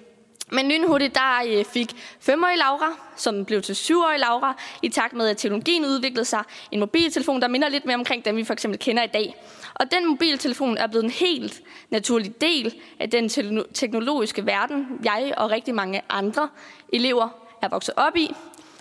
[0.52, 5.28] men lynhurtigt, der fik fik femårige Laura, som blev til syvårige Laura, i takt med,
[5.28, 8.78] at teknologien udviklede sig, en mobiltelefon, der minder lidt mere omkring dem, vi for eksempel
[8.78, 9.34] kender i dag.
[9.74, 13.28] Og den mobiltelefon er blevet en helt naturlig del af den
[13.74, 16.48] teknologiske verden, jeg og rigtig mange andre
[16.92, 17.28] elever
[17.62, 18.34] er vokset op i,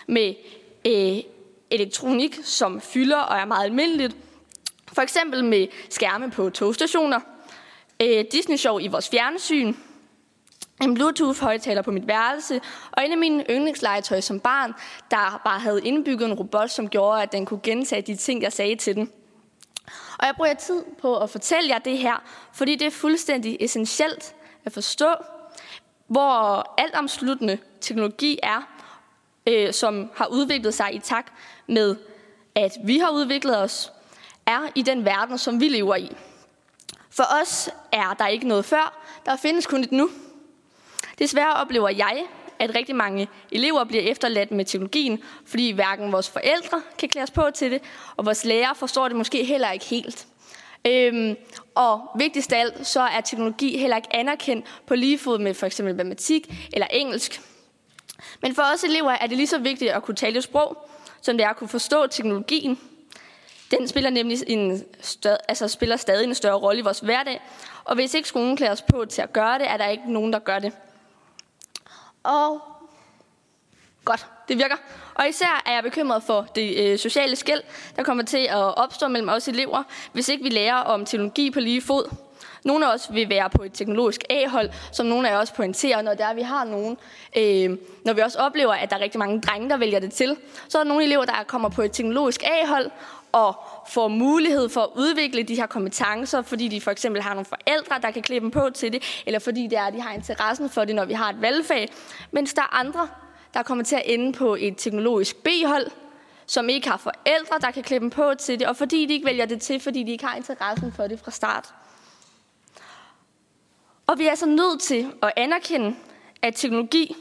[0.08, 0.34] med
[0.88, 1.24] øh,
[1.72, 4.16] elektronik, som fylder og er meget almindeligt.
[4.94, 7.20] For eksempel med skærme på togstationer,
[8.02, 9.74] øh, Disney-show i vores fjernsyn,
[10.82, 12.62] en Bluetooth-højtaler på mit værelse,
[12.92, 14.74] og en af mine yndlingslegetøj som barn,
[15.12, 18.54] der bare havde indbygget en robot, som gjorde, at den kunne gentage de ting, jeg
[18.54, 19.12] sagde til den.
[20.20, 22.24] Og jeg bruger tid på at fortælle jer det her,
[22.54, 25.14] fordi det er fuldstændig essentielt at forstå,
[26.08, 28.68] hvor altomsluttende teknologi er,
[29.48, 31.34] øh, som har udviklet sig i takt
[31.68, 31.96] med,
[32.56, 33.92] at vi har udviklet os,
[34.46, 36.16] er i den verden, som vi lever i.
[37.10, 40.10] For os er der ikke noget før, der findes kun et nu.
[41.20, 42.24] Desværre oplever jeg,
[42.60, 47.32] at rigtig mange elever bliver efterladt med teknologien, fordi hverken vores forældre kan klæde os
[47.32, 47.82] på til det,
[48.16, 50.28] og vores lærer forstår det måske heller ikke helt.
[50.88, 51.36] Øhm,
[51.76, 55.66] og vigtigst af alt, så er teknologi heller ikke anerkendt på lige fod med for
[55.66, 57.42] eksempel matematik eller engelsk.
[58.42, 60.90] Men for os elever er det lige så vigtigt at kunne tale sprog,
[61.22, 62.80] som det er at kunne forstå teknologien.
[63.72, 67.42] Den spiller nemlig en større, altså spiller stadig en større rolle i vores hverdag,
[67.84, 70.34] og hvis ikke skolen klæder os på til at gøre det, er der ikke nogen,
[70.34, 70.74] der gør det.
[72.26, 72.62] Og
[74.06, 74.76] godt, det virker.
[75.16, 77.62] Og især er jeg bekymret for det øh, sociale skæld,
[77.96, 81.60] der kommer til at opstå mellem os elever, hvis ikke vi lærer om teknologi på
[81.60, 82.16] lige fod.
[82.64, 86.14] Nogle af os vil være på et teknologisk A-hold, som nogle af os pointerer, når
[86.14, 86.98] der vi har nogen.
[87.38, 90.38] Øh, når vi også oplever, at der er rigtig mange drenge, der vælger det til,
[90.68, 92.92] så er der nogle elever, der kommer på et teknologisk A-hold
[93.36, 93.56] og
[93.88, 98.02] får mulighed for at udvikle de her kompetencer, fordi de for eksempel har nogle forældre,
[98.02, 100.86] der kan klæde dem på til det, eller fordi det er, de har interessen for
[100.86, 101.94] det, når vi har et valgfag.
[102.32, 103.08] Mens der er andre,
[103.54, 105.88] der kommer til at ende på et teknologisk B-hold,
[106.46, 109.26] som ikke har forældre, der kan klæde dem på til det, og fordi de ikke
[109.26, 111.74] vælger det til, fordi de ikke har interessen for det fra start.
[114.08, 115.96] Og vi er altså nødt til at anerkende,
[116.42, 117.16] at teknologi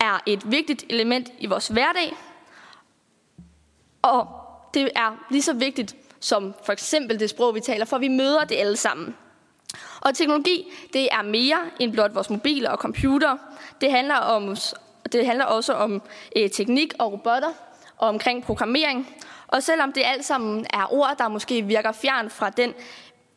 [0.00, 2.16] er et vigtigt element i vores hverdag,
[4.02, 4.45] og
[4.76, 8.44] det er lige så vigtigt som for eksempel det sprog, vi taler, for vi møder
[8.44, 9.16] det alle sammen.
[10.00, 13.36] Og teknologi, det er mere end blot vores mobiler og computer.
[13.80, 14.56] Det handler, om,
[15.12, 16.02] det handler også om
[16.36, 17.52] øh, teknik og robotter,
[17.96, 19.08] og omkring programmering.
[19.46, 22.74] Og selvom det alt sammen er ord, der måske virker fjern fra den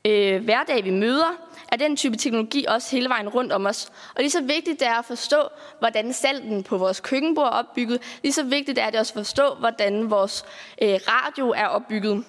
[0.05, 1.31] øh, hverdag, vi møder,
[1.71, 3.91] er den type teknologi også hele vejen rundt om os.
[4.15, 5.37] Og lige så vigtigt det er at forstå,
[5.79, 9.55] hvordan salten på vores køkkenbord er opbygget, lige så vigtigt er det også at forstå,
[9.59, 10.45] hvordan vores
[10.81, 12.23] øh, radio er opbygget.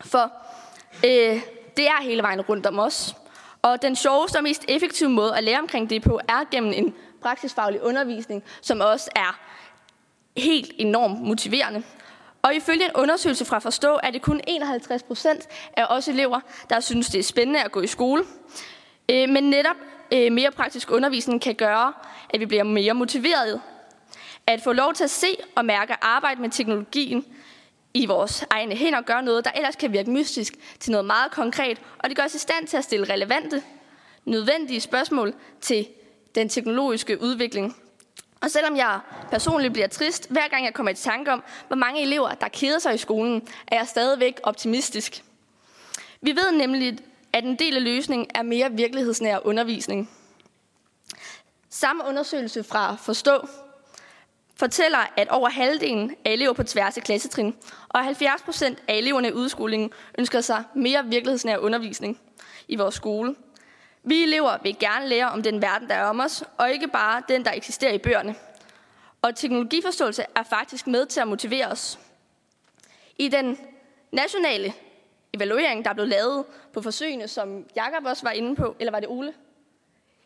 [0.00, 0.32] For
[1.04, 1.40] øh,
[1.76, 3.16] det er hele vejen rundt om os.
[3.62, 6.94] Og den sjoveste og mest effektive måde at lære omkring det på, er gennem en
[7.22, 9.40] praksisfaglig undervisning, som også er
[10.36, 11.82] helt enormt motiverende.
[12.44, 16.40] Og ifølge en undersøgelse fra Forstå, er det kun 51 procent af os elever,
[16.70, 18.24] der synes, det er spændende at gå i skole.
[19.10, 19.76] Øh, men netop
[20.12, 21.92] øh, mere praktisk undervisning kan gøre,
[22.30, 23.60] at vi bliver mere motiverede.
[24.46, 25.26] At få lov til at se
[25.56, 27.24] og mærke arbejde med teknologien
[27.94, 31.80] i vores egne hænder gør noget, der ellers kan virke mystisk, til noget meget konkret,
[31.98, 33.62] og det gør os i stand til at stille relevante,
[34.24, 35.86] nødvendige spørgsmål til
[36.34, 37.76] den teknologiske udvikling.
[38.44, 42.02] Og selvom jeg personligt bliver trist, hver gang jeg kommer i tanke om, hvor mange
[42.02, 45.24] elever, der keder sig i skolen, er jeg stadigvæk optimistisk.
[46.20, 46.98] Vi ved nemlig,
[47.32, 50.10] at en del af løsningen er mere virkelighedsnær undervisning.
[51.70, 53.48] Samme undersøgelse fra Forstå
[54.56, 57.56] fortæller, at over halvdelen af elever på tværs af klassetrin
[57.88, 62.20] og 70 procent af eleverne i udskolingen ønsker sig mere virkelighedsnær undervisning
[62.68, 63.34] i vores skole.
[64.06, 67.22] Vi elever vil gerne lære om den verden, der er om os, og ikke bare
[67.28, 68.34] den, der eksisterer i bøgerne.
[69.22, 71.98] Og teknologiforståelse er faktisk med til at motivere os.
[73.18, 73.58] I den
[74.12, 74.72] nationale
[75.32, 79.08] evaluering, der blev lavet på forsøgene, som Jakob også var inde på, eller var det
[79.08, 79.34] Ole?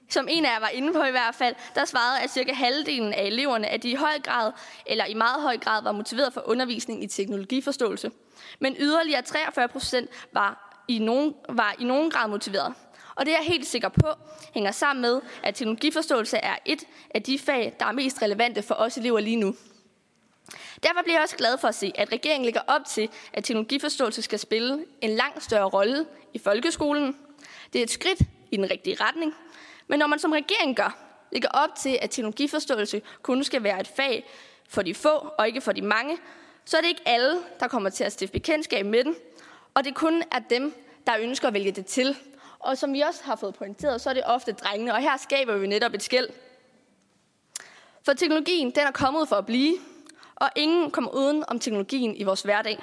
[0.08, 3.12] Som en af jer var inde på i hvert fald, der svarede, at cirka halvdelen
[3.12, 4.52] af eleverne, at de i høj grad,
[4.86, 8.10] eller i meget høj grad, var motiveret for undervisning i teknologiforståelse.
[8.58, 12.74] Men yderligere 43 procent var i nogen, var i nogen grad motiveret.
[13.18, 14.08] Og det er jeg helt sikker på
[14.54, 18.74] hænger sammen med, at teknologiforståelse er et af de fag, der er mest relevante for
[18.74, 19.54] os elever lige nu.
[20.82, 24.22] Derfor bliver jeg også glad for at se, at regeringen lægger op til, at teknologiforståelse
[24.22, 27.16] skal spille en langt større rolle i folkeskolen.
[27.72, 29.34] Det er et skridt i den rigtige retning.
[29.88, 30.98] Men når man som regering gør,
[31.32, 34.24] lægger op til, at teknologiforståelse kun skal være et fag
[34.68, 35.08] for de få
[35.38, 36.18] og ikke for de mange,
[36.64, 39.14] så er det ikke alle, der kommer til at stifte bekendtskab med den,
[39.74, 40.74] og det kun er dem,
[41.06, 42.16] der ønsker at vælge det til.
[42.60, 45.56] Og som vi også har fået pointeret, så er det ofte drengene, og her skaber
[45.56, 46.28] vi netop et skæld.
[48.02, 49.74] For teknologien, den er kommet for at blive,
[50.34, 52.82] og ingen kommer uden om teknologien i vores hverdag.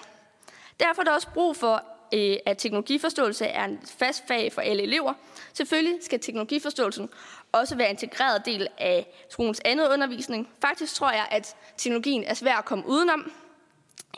[0.79, 4.83] Derfor er der også brug for, øh, at teknologiforståelse er en fast fag for alle
[4.83, 5.13] elever.
[5.53, 7.09] Selvfølgelig skal teknologiforståelsen
[7.51, 10.49] også være en integreret del af skolens andet undervisning.
[10.61, 13.31] Faktisk tror jeg, at teknologien er svær at komme udenom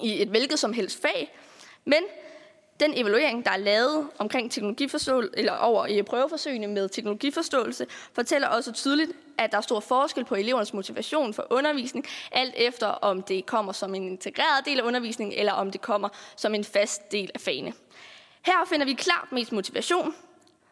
[0.01, 1.37] i et hvilket som helst fag,
[1.85, 2.03] men
[2.79, 8.71] den evaluering, der er lavet omkring teknologiforståelse, eller over i prøveforsøgene med teknologiforståelse, fortæller også
[8.71, 13.45] tydeligt, at der er stor forskel på elevernes motivation for undervisning, alt efter om det
[13.45, 17.31] kommer som en integreret del af undervisningen, eller om det kommer som en fast del
[17.35, 17.73] af fagene.
[18.45, 20.15] Her finder vi klart mest motivation,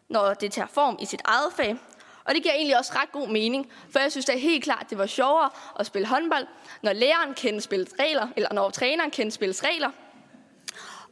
[0.10, 1.78] når det tager form i sit eget fag,
[2.26, 4.82] og det giver egentlig også ret god mening, for jeg synes det er helt klart,
[4.82, 5.50] at det var sjovere
[5.80, 6.48] at spille håndbold,
[6.82, 9.90] når læreren kendte spillets regler, eller når træneren kendte spillets regler,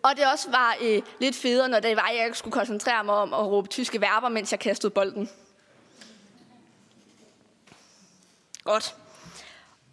[0.04, 3.04] og det også var øh, lidt federe, når det var, at jeg ikke skulle koncentrere
[3.04, 5.30] mig om at råbe tyske verber, mens jeg kastede bolden.
[8.64, 8.96] Godt.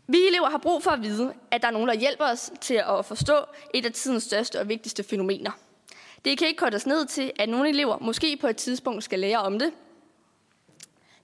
[0.07, 2.75] Vi elever har brug for at vide, at der er nogen, der hjælper os til
[2.75, 3.45] at forstå
[3.75, 5.51] et af tidens største og vigtigste fænomener.
[6.25, 9.39] Det kan ikke kortes ned til, at nogle elever måske på et tidspunkt skal lære
[9.39, 9.73] om det.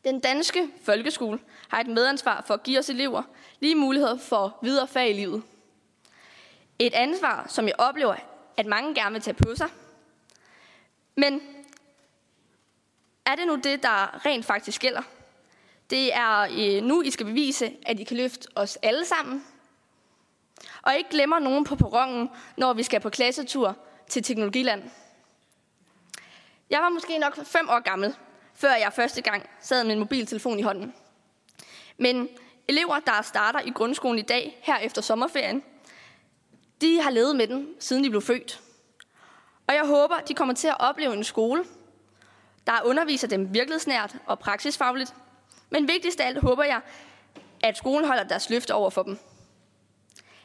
[0.04, 3.22] Den danske folkeskole har et medansvar for at give os elever
[3.60, 5.42] lige muligheder for videre fag i livet.
[6.78, 8.14] Et ansvar, som jeg oplever
[8.56, 9.68] at mange gerne vil tage på sig.
[11.16, 11.40] Men
[13.26, 15.02] er det nu det, der rent faktisk gælder?
[15.90, 19.44] Det er øh, nu, I skal bevise, at I kan løfte os alle sammen.
[20.82, 23.76] Og ikke glemmer nogen på perronen, når vi skal på klassetur
[24.08, 24.82] til Teknologiland.
[26.70, 28.14] Jeg var måske nok fem år gammel,
[28.54, 30.94] før jeg første gang sad med en mobiltelefon i hånden.
[31.98, 32.28] Men
[32.68, 35.62] elever, der starter i grundskolen i dag, her efter sommerferien,
[36.80, 38.60] de har levet med den, siden de blev født.
[39.66, 41.64] Og jeg håber, de kommer til at opleve en skole,
[42.66, 45.14] der underviser dem virkelighedsnært og praksisfagligt.
[45.70, 46.80] Men vigtigst af alt håber jeg,
[47.62, 49.18] at skolen holder deres løfte over for dem.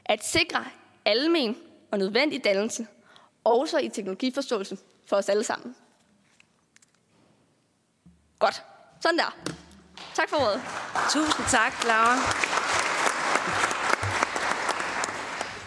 [0.06, 0.66] At sikre
[1.06, 1.58] almen
[1.92, 2.88] og nødvendig dannelse,
[3.44, 5.76] også i teknologiforståelse for os alle sammen.
[8.40, 8.64] Godt.
[9.00, 9.38] Sådan der.
[10.14, 10.62] Tak for ordet.
[11.10, 12.61] Tusind tak, Laura.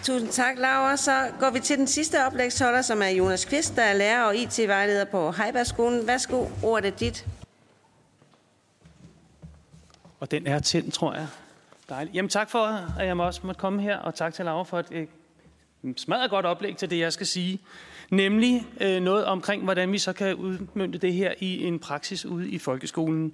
[0.05, 0.97] Tusind tak, Laura.
[0.97, 4.37] Så går vi til den sidste oplægsholder, som er Jonas Kvist, der er lærer og
[4.37, 6.07] IT-vejleder på Heibergskolen.
[6.07, 7.27] Værsgo, ordet er dit.
[10.21, 11.27] Og den er tændt, tror jeg.
[11.89, 12.17] Dejligt.
[12.17, 12.67] Jamen tak for,
[12.99, 15.09] at jeg også måtte komme her, og tak til Laura for et, et
[15.83, 17.61] mm, smadret godt oplæg til det, jeg skal sige.
[18.11, 22.51] Nemlig øh, noget omkring, hvordan vi så kan udmynde det her i en praksis ude
[22.51, 23.33] i folkeskolen.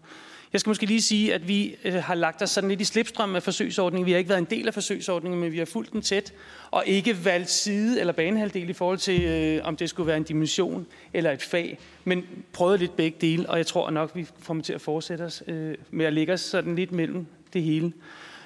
[0.52, 3.36] Jeg skal måske lige sige, at vi øh, har lagt os sådan lidt i slipstrøm
[3.36, 4.06] af forsøgsordningen.
[4.06, 6.32] Vi har ikke været en del af forsøgsordningen, men vi har fulgt den tæt,
[6.70, 10.22] og ikke valgt side eller banehalvdel i forhold til, øh, om det skulle være en
[10.22, 14.62] dimension eller et fag, men prøvet lidt begge dele, og jeg tror nok, vi kommer
[14.62, 17.92] til at fortsætte os øh, med at lægge os sådan lidt mellem det hele.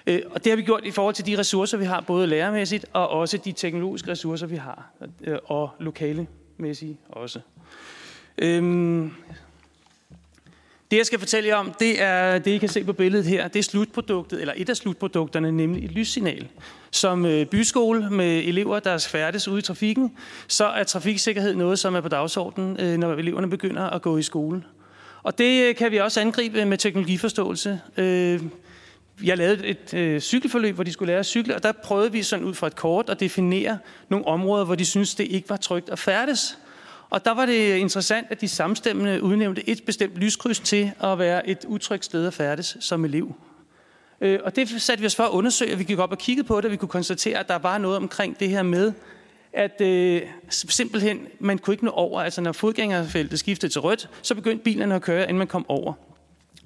[0.06, 2.86] Øh, og det har vi gjort i forhold til de ressourcer, vi har, både lærermæssigt
[2.92, 4.90] og også de teknologiske ressourcer, vi har,
[5.24, 7.40] øh, og lokalemæssigt også.
[8.38, 9.12] Øhm,
[10.90, 13.48] det, jeg skal fortælle jer om, det er det, I kan se på billedet her.
[13.48, 16.48] Det er slutproduktet, eller et af slutprodukterne, nemlig et lyssignal.
[16.90, 20.12] Som øh, byskole med elever, der færdes ude i trafikken,
[20.48, 24.22] så er trafiksikkerhed noget, som er på dagsordenen, øh, når eleverne begynder at gå i
[24.22, 24.62] skole.
[25.22, 27.80] Og det øh, kan vi også angribe med teknologiforståelse.
[29.24, 32.22] jeg lavede et øh, cykelforløb, hvor de skulle lære at cykle, og der prøvede vi
[32.22, 33.78] sådan ud fra et kort at definere
[34.08, 36.58] nogle områder, hvor de syntes, det ikke var trygt at færdes.
[37.14, 41.48] Og der var det interessant, at de samstemmende udnævnte et bestemt lyskryds til at være
[41.48, 43.34] et utrygt sted at færdes som elev.
[44.20, 46.46] Øh, og det satte vi os for at undersøge, og vi gik op og kiggede
[46.46, 48.92] på det, og vi kunne konstatere, at der var noget omkring det her med,
[49.52, 52.20] at øh, simpelthen, man kunne ikke nå over.
[52.20, 55.92] Altså når fodgængerfeltet skiftede til rødt, så begyndte bilerne at køre, inden man kom over.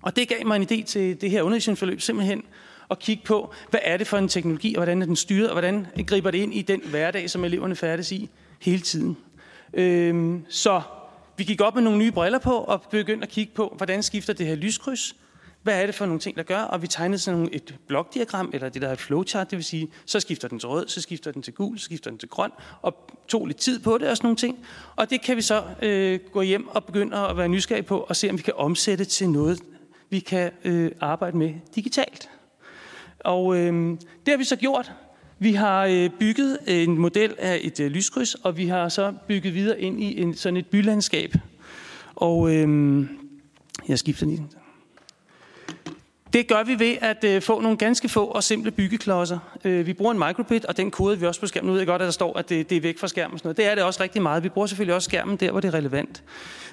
[0.02, 2.42] Og det gav mig en idé til det her undervisningsforløb, simpelthen
[2.90, 5.54] at kigge på, hvad er det for en teknologi, og hvordan er den styret, og
[5.54, 8.30] hvordan griber det ind i den hverdag, som eleverne færdes i
[8.60, 9.16] hele tiden.
[9.74, 10.82] Øhm, så
[11.36, 14.32] vi gik op med nogle nye briller på, og begyndte at kigge på, hvordan skifter
[14.32, 15.14] det her lyskryds,
[15.62, 16.60] hvad er det for nogle ting, der gør?
[16.60, 19.88] Og vi tegnede sådan et blokdiagram, eller det der er et flowchart, det vil sige,
[20.06, 22.50] så skifter den til rød, så skifter den til gul, så skifter den til grøn,
[22.82, 24.58] og tog lidt tid på det og sådan nogle ting.
[24.96, 28.16] Og det kan vi så øh, gå hjem og begynde at være nysgerrige på, og
[28.16, 29.60] se om vi kan omsætte til noget,
[30.10, 32.30] vi kan øh, arbejde med digitalt.
[33.20, 34.92] Og øh, det har vi så gjort.
[35.38, 39.54] Vi har øh, bygget en model af et øh, lyskryds, og vi har så bygget
[39.54, 41.34] videre ind i en, sådan et bylandskab.
[42.14, 43.08] Og øhm,
[43.88, 44.46] jeg skifter lige.
[46.32, 49.38] Det gør vi ved at øh, få nogle ganske få og simple byggeklodser.
[49.64, 51.66] Øh, vi bruger en microbit, og den kode vi også på skærmen.
[51.66, 53.32] Nu ved jeg godt, at der står, at det, det er væk fra skærmen.
[53.32, 53.56] Og sådan noget.
[53.56, 54.42] Det er det også rigtig meget.
[54.42, 56.22] Vi bruger selvfølgelig også skærmen der, hvor det er relevant.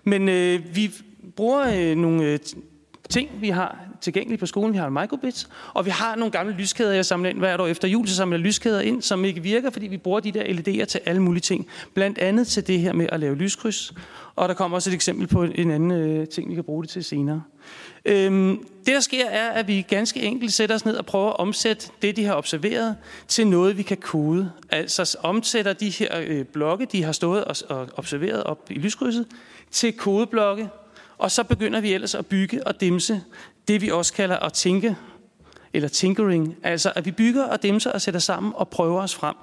[0.04, 0.92] Men øh, vi
[1.36, 2.40] bruger øh, nogle øh,
[3.10, 4.74] ting, vi har tilgængelige på skolen.
[4.74, 7.68] Vi har en microbit, og vi har nogle gamle lyskæder, jeg samler ind hvert år
[7.68, 10.44] efter jul, så samler jeg lyskæder ind, som ikke virker, fordi vi bruger de der
[10.44, 11.68] LED'er til alle mulige ting.
[11.94, 13.94] Blandt andet til det her med at lave lyskryds.
[14.36, 16.90] Og der kommer også et eksempel på en anden øh, ting, vi kan bruge det
[16.90, 17.42] til senere.
[18.06, 21.40] Øhm, det, der sker, er, at vi ganske enkelt sætter os ned og prøver at
[21.40, 22.96] omsætte det, de har observeret,
[23.28, 24.52] til noget, vi kan kode.
[24.70, 29.26] Altså omsætter de her øh, blokke, de har stået og, og observeret op i lyskrydset,
[29.72, 30.70] til kodeblokke,
[31.18, 33.22] og så begynder vi ellers at bygge og dimse
[33.68, 34.96] det, vi også kalder at tænke,
[35.74, 36.56] eller tinkering.
[36.64, 39.36] Altså, at vi bygger og dimser og sætter sammen og prøver os frem.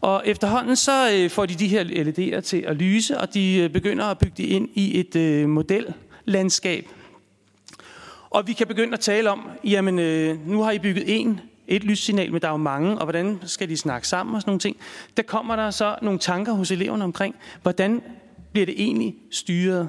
[0.00, 3.70] Og efterhånden så øh, får de de her LED'er til at lyse, og de øh,
[3.70, 6.88] begynder at bygge det ind i et øh, modellandskab.
[8.30, 11.84] Og vi kan begynde at tale om, jamen øh, nu har I bygget en, et
[11.84, 14.60] lyssignal, men der er jo mange, og hvordan skal de snakke sammen og sådan nogle
[14.60, 14.76] ting.
[15.16, 18.02] Der kommer der så nogle tanker hos eleverne omkring, hvordan
[18.52, 19.88] bliver det egentlig styret?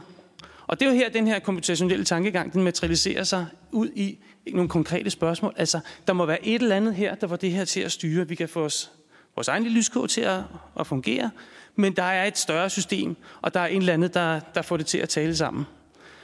[0.68, 4.18] Og det er jo her, den her computationelle tankegang, den materialiserer sig ud i
[4.54, 5.54] nogle konkrete spørgsmål.
[5.58, 8.28] Altså, der må være et eller andet her, der får det her til at styre.
[8.28, 8.92] Vi kan få os,
[9.36, 10.40] vores egen lille lyskog til at,
[10.80, 11.32] at fungere,
[11.76, 14.78] men der er et større system, og der er en eller andet, der, der får
[14.78, 15.66] det til at tale sammen.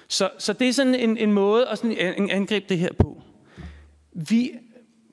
[0.08, 3.22] Så, så det er sådan en, en måde at sådan angribe det her på.
[4.14, 4.52] Vi,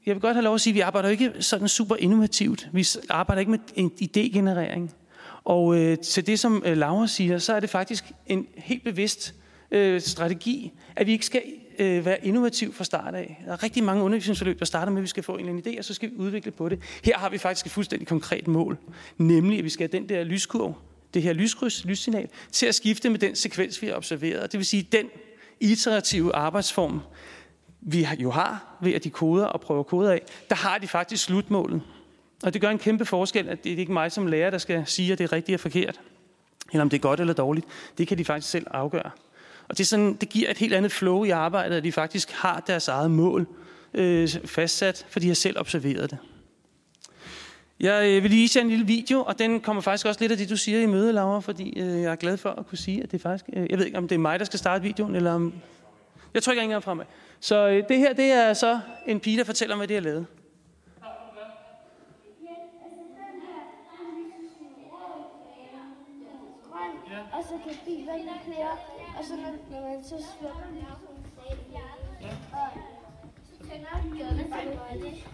[0.06, 2.68] jeg vil godt have lov at sige, at vi arbejder ikke sådan super innovativt.
[2.72, 4.94] Vi arbejder ikke med en idégenerering.
[5.48, 9.34] Og øh, til det, som øh, Laura siger, så er det faktisk en helt bevidst
[9.70, 11.42] øh, strategi, at vi ikke skal
[11.78, 13.42] øh, være innovativ fra start af.
[13.46, 15.72] Der er rigtig mange undervisningsforløb, der starter med, at vi skal få en eller anden
[15.72, 16.78] idé, og så skal vi udvikle på det.
[17.04, 18.78] Her har vi faktisk et fuldstændig konkret mål,
[19.18, 20.74] nemlig at vi skal have den der lyskurv,
[21.14, 24.52] det her lyskryds, lyssignal, til at skifte med den sekvens, vi har observeret.
[24.52, 25.06] Det vil sige, den
[25.60, 27.00] iterative arbejdsform,
[27.80, 31.24] vi jo har ved at de koder og prøver koder af, der har de faktisk
[31.24, 31.82] slutmålet.
[32.42, 34.82] Og det gør en kæmpe forskel, at det er ikke mig som lærer, der skal
[34.86, 36.00] sige, at det er rigtigt og forkert,
[36.72, 37.66] eller om det er godt eller dårligt.
[37.98, 39.10] Det kan de faktisk selv afgøre.
[39.68, 42.30] Og det, er sådan, det giver et helt andet flow i arbejdet, at de faktisk
[42.30, 43.46] har deres eget mål
[43.94, 46.18] øh, fastsat, for de har selv observeret det.
[47.80, 50.38] Jeg øh, vil lige vise en lille video, og den kommer faktisk også lidt af
[50.38, 53.02] det, du siger i møde, Laura, fordi øh, jeg er glad for at kunne sige,
[53.02, 53.44] at det faktisk...
[53.52, 55.52] Øh, jeg ved ikke, om det er mig, der skal starte videoen, eller om...
[56.34, 57.04] Jeg trykker ikke engang fremad.
[57.40, 60.02] Så øh, det her, det er så en pige, der fortæller mig, hvad det har
[60.02, 60.26] lavet.
[67.48, 68.74] Så kan bilerne køre,
[69.18, 70.76] og så når, når man så slukker den,
[72.22, 72.28] ja.
[72.52, 72.68] og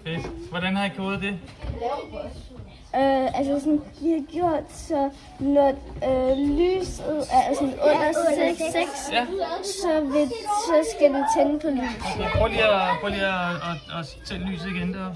[0.04, 0.50] Fedt.
[0.50, 1.38] Hvordan har I kodet det?
[2.94, 5.68] Øh, altså sådan, vi har gjort så, når
[6.08, 9.26] øh, lyset er sådan under 6, 6 ja.
[9.82, 10.28] så, vil,
[10.66, 12.02] så skal den tænde på lyset.
[12.14, 15.14] Okay, prøv lige at, prøv lige at, at, at tænde lyset igen der.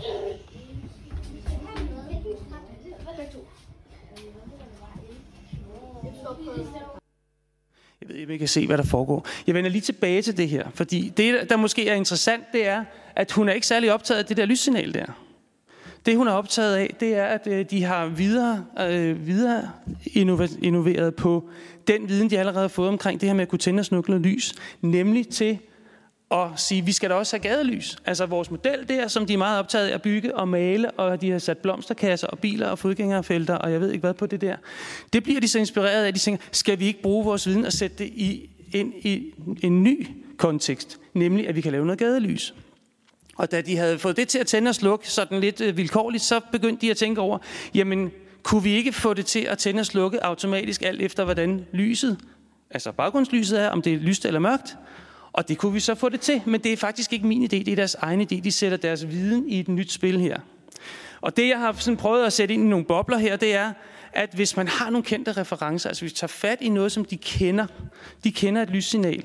[8.01, 9.26] Jeg ved ikke, om I kan se, hvad der foregår.
[9.47, 12.85] Jeg vender lige tilbage til det her, fordi det, der måske er interessant, det er,
[13.16, 15.07] at hun er ikke særlig optaget af det der lyssignal der.
[16.07, 19.70] Det, hun er optaget af, det er, at øh, de har videre, øh, videre
[20.62, 21.49] innoveret på
[21.87, 24.18] den viden, de allerede har fået omkring det her med at kunne tænde og snukle
[24.18, 25.59] lys, nemlig til
[26.31, 27.97] og sige, vi skal da også have gadelys.
[28.05, 31.20] Altså vores model der, som de er meget optaget af at bygge og male, og
[31.20, 34.41] de har sat blomsterkasser og biler og fodgængerfelter, og jeg ved ikke hvad på det
[34.41, 34.57] der.
[35.12, 37.72] Det bliver de så inspireret af, de tænker, skal vi ikke bruge vores viden og
[37.72, 42.55] sætte det i, ind i en ny kontekst, nemlig at vi kan lave noget gadelys.
[43.37, 46.22] Og da de havde fået det til at tænde og slukke sådan lidt øh, vilkårligt,
[46.22, 47.39] så begyndte de at tænke over,
[47.74, 48.11] jamen
[48.43, 52.18] kunne vi ikke få det til at tænde og slukke automatisk alt efter, hvordan lyset,
[52.70, 54.76] altså baggrundslyset er, om det er lyst eller mørkt.
[55.33, 57.49] Og det kunne vi så få det til, men det er faktisk ikke min idé,
[57.49, 58.41] det er deres egen idé.
[58.41, 60.39] De sætter deres viden i et nyt spil her.
[61.20, 63.72] Og det, jeg har sådan prøvet at sætte ind i nogle bobler her, det er,
[64.12, 67.05] at hvis man har nogle kendte referencer, altså hvis vi tager fat i noget, som
[67.05, 67.66] de kender,
[68.24, 69.24] de kender et lyssignal,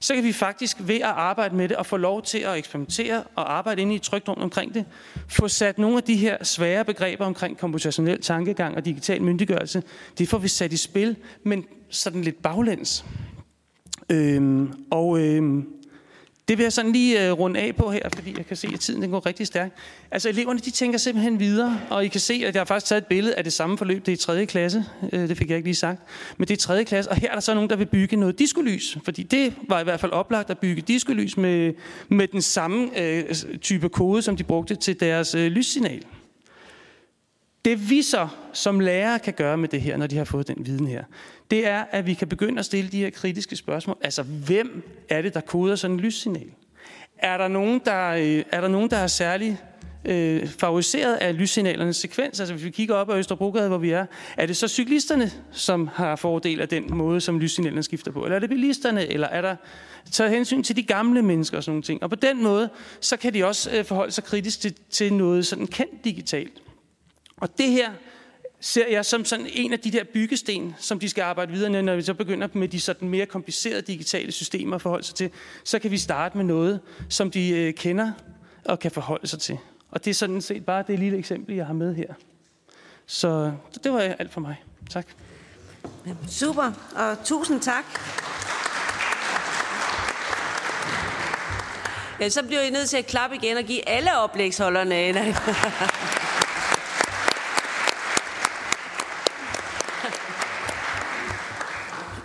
[0.00, 3.24] så kan vi faktisk ved at arbejde med det og få lov til at eksperimentere
[3.34, 4.84] og arbejde inde i et trygt rum omkring det,
[5.28, 9.82] få sat nogle af de her svære begreber omkring komputationel tankegang og digital myndiggørelse,
[10.18, 13.04] det får vi sat i spil, men sådan lidt baglæns.
[14.12, 15.66] Øhm, og øhm,
[16.48, 18.80] det vil jeg sådan lige øh, runde af på her, fordi jeg kan se, at
[18.80, 19.74] tiden den går rigtig stærkt.
[20.10, 23.00] Altså eleverne, de tænker simpelthen videre, og I kan se, at jeg har faktisk taget
[23.00, 24.06] et billede af det samme forløb.
[24.06, 24.46] Det er i 3.
[24.46, 26.02] klasse, øh, det fik jeg ikke lige sagt.
[26.36, 26.84] Men det er i 3.
[26.84, 28.98] klasse, og her er der så nogen, der vil bygge noget diskolys.
[29.04, 31.72] Fordi det var i hvert fald oplagt at bygge diskolys med,
[32.08, 33.24] med den samme øh,
[33.60, 36.04] type kode, som de brugte til deres øh, lyssignal.
[37.64, 40.66] Det vi så som lærere kan gøre med det her, når de har fået den
[40.66, 41.04] viden her,
[41.50, 43.96] det er, at vi kan begynde at stille de her kritiske spørgsmål.
[44.00, 46.50] Altså, hvem er det, der koder sådan en lyssignal?
[47.18, 49.58] Er der nogen, der, øh, er, der nogen, der er særlig
[50.04, 52.40] øh, favoriseret af lyssignalernes sekvens?
[52.40, 54.06] Altså, hvis vi kigger op ad Østerbrogade, hvor vi er,
[54.36, 58.24] er det så cyklisterne, som har fordel af den måde, som lyssignalerne skifter på?
[58.24, 59.12] Eller er det bilisterne?
[59.12, 59.56] Eller er der
[60.10, 62.02] taget hensyn til de gamle mennesker og sådan nogle ting?
[62.02, 62.68] Og på den måde,
[63.00, 66.62] så kan de også øh, forholde sig kritisk til, til noget sådan kendt digitalt.
[67.42, 67.92] Og det her
[68.60, 71.82] ser jeg som sådan en af de der byggesten, som de skal arbejde videre med,
[71.82, 75.30] når vi så begynder med de sådan mere komplicerede digitale systemer at forholde sig til.
[75.64, 78.12] Så kan vi starte med noget, som de øh, kender
[78.64, 79.58] og kan forholde sig til.
[79.90, 82.14] Og det er sådan set bare det lille eksempel, jeg har med her.
[83.06, 83.52] Så
[83.84, 84.62] det var alt for mig.
[84.90, 85.06] Tak.
[86.28, 87.84] Super, og tusind tak.
[92.20, 95.16] Ja, så bliver I nødt til at klappe igen og give alle oplægsholderne en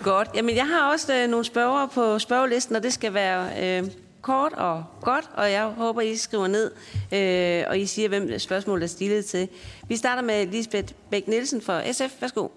[0.07, 0.29] Godt.
[0.35, 3.49] Jamen, jeg har også øh, nogle spørger på spørgelisten, og det skal være
[3.79, 3.91] øh,
[4.21, 6.71] kort og godt, og jeg håber, I skriver ned,
[7.13, 9.49] øh, og I siger, hvem spørgsmålet er stillet til.
[9.87, 12.21] Vi starter med Lisbeth Bæk Nielsen fra SF.
[12.21, 12.47] Værsgo.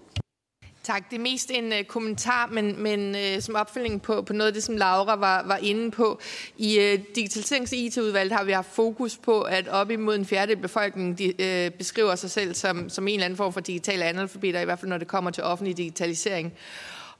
[0.82, 1.10] Tak.
[1.10, 4.54] Det er mest en uh, kommentar, men, men uh, som opfølging på, på noget af
[4.54, 6.20] det, som Laura var, var inde på.
[6.56, 10.62] I uh, Digitaliserings- IT-udvalget har vi haft fokus på, at op imod en fjerdedel af
[10.62, 14.60] befolkningen de, uh, beskriver sig selv som, som en eller anden form for digitale analfabeter,
[14.60, 16.52] i hvert fald når det kommer til offentlig digitalisering.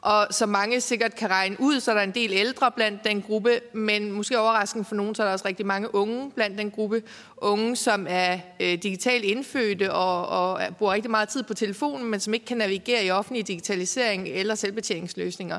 [0.03, 3.23] Og som mange sikkert kan regne ud, så er der en del ældre blandt den
[3.23, 6.71] gruppe, men måske overraskende for nogen, så er der også rigtig mange unge blandt den
[6.71, 7.03] gruppe.
[7.37, 12.21] Unge, som er øh, digitalt indfødte og, og bruger rigtig meget tid på telefonen, men
[12.21, 15.59] som ikke kan navigere i offentlig digitalisering eller selvbetjeningsløsninger.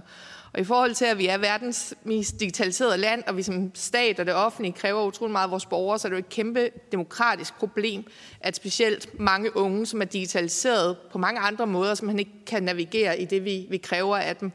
[0.54, 4.20] Og i forhold til, at vi er verdens mest digitaliserede land, og vi som stat
[4.20, 6.70] og det offentlige kræver utrolig meget af vores borgere, så er det jo et kæmpe
[6.92, 8.04] demokratisk problem,
[8.42, 12.64] at specielt mange unge, som er digitaliseret på mange andre måder, som han ikke kan
[12.64, 14.52] navigere i det, vi, vi kræver af dem.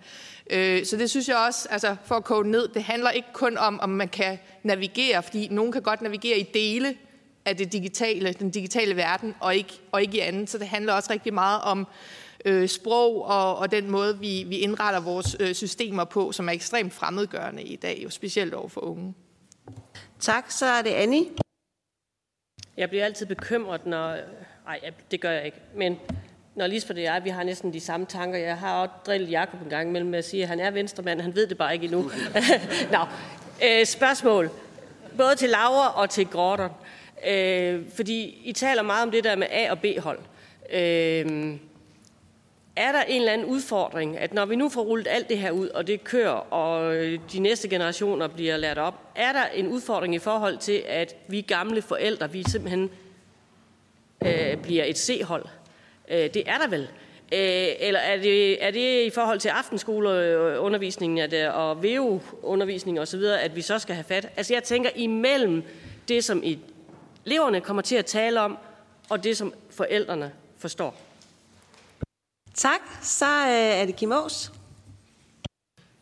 [0.51, 3.59] Øh, så det synes jeg også, altså for at koge ned, det handler ikke kun
[3.59, 6.95] om, om man kan navigere, fordi nogen kan godt navigere i dele
[7.45, 10.47] af det digitale, den digitale verden, og ikke, og ikke i anden.
[10.47, 11.87] Så det handler også rigtig meget om
[12.47, 16.53] øh, sprog og, og den måde, vi, vi indretter vores øh, systemer på, som er
[16.53, 19.15] ekstremt fremmedgørende i dag, jo specielt over for unge.
[20.21, 21.25] Tak, så er det Annie.
[22.77, 24.17] Jeg bliver altid bekymret, når...
[24.65, 24.81] Nej,
[25.11, 25.59] det gør jeg ikke.
[25.75, 25.99] Men
[26.55, 28.39] når Lisbeth og jeg, vi har næsten de samme tanker.
[28.39, 31.21] Jeg har også drillet Jacob en gang imellem med at sige, at han er venstremand.
[31.21, 32.03] Han ved det bare ikke endnu.
[32.93, 32.99] Nå,
[33.65, 34.51] øh, spørgsmål.
[35.17, 36.71] Både til Laura og til Gordon.
[37.29, 40.19] Øh, fordi I taler meget om det der med A- og B-hold.
[40.73, 41.57] Øh,
[42.77, 45.51] er der en eller anden udfordring, at når vi nu får rullet alt det her
[45.51, 49.69] ud, og det kører, og øh, de næste generationer bliver lært op, er der en
[49.69, 52.91] udfordring i forhold til, at vi gamle forældre, vi simpelthen
[54.27, 55.45] øh, bliver et C-hold?
[56.09, 56.89] Øh, det er der vel.
[57.33, 63.23] Øh, eller er det, er det i forhold til aftenskoleundervisningen at, øh, og VU-undervisningen osv.,
[63.23, 64.29] at vi så skal have fat?
[64.37, 65.63] Altså jeg tænker imellem
[66.09, 66.43] det, som
[67.27, 68.59] eleverne kommer til at tale om,
[69.09, 71.06] og det, som forældrene forstår.
[72.57, 72.81] Tak.
[73.03, 74.53] Så øh, er det Kim Aas.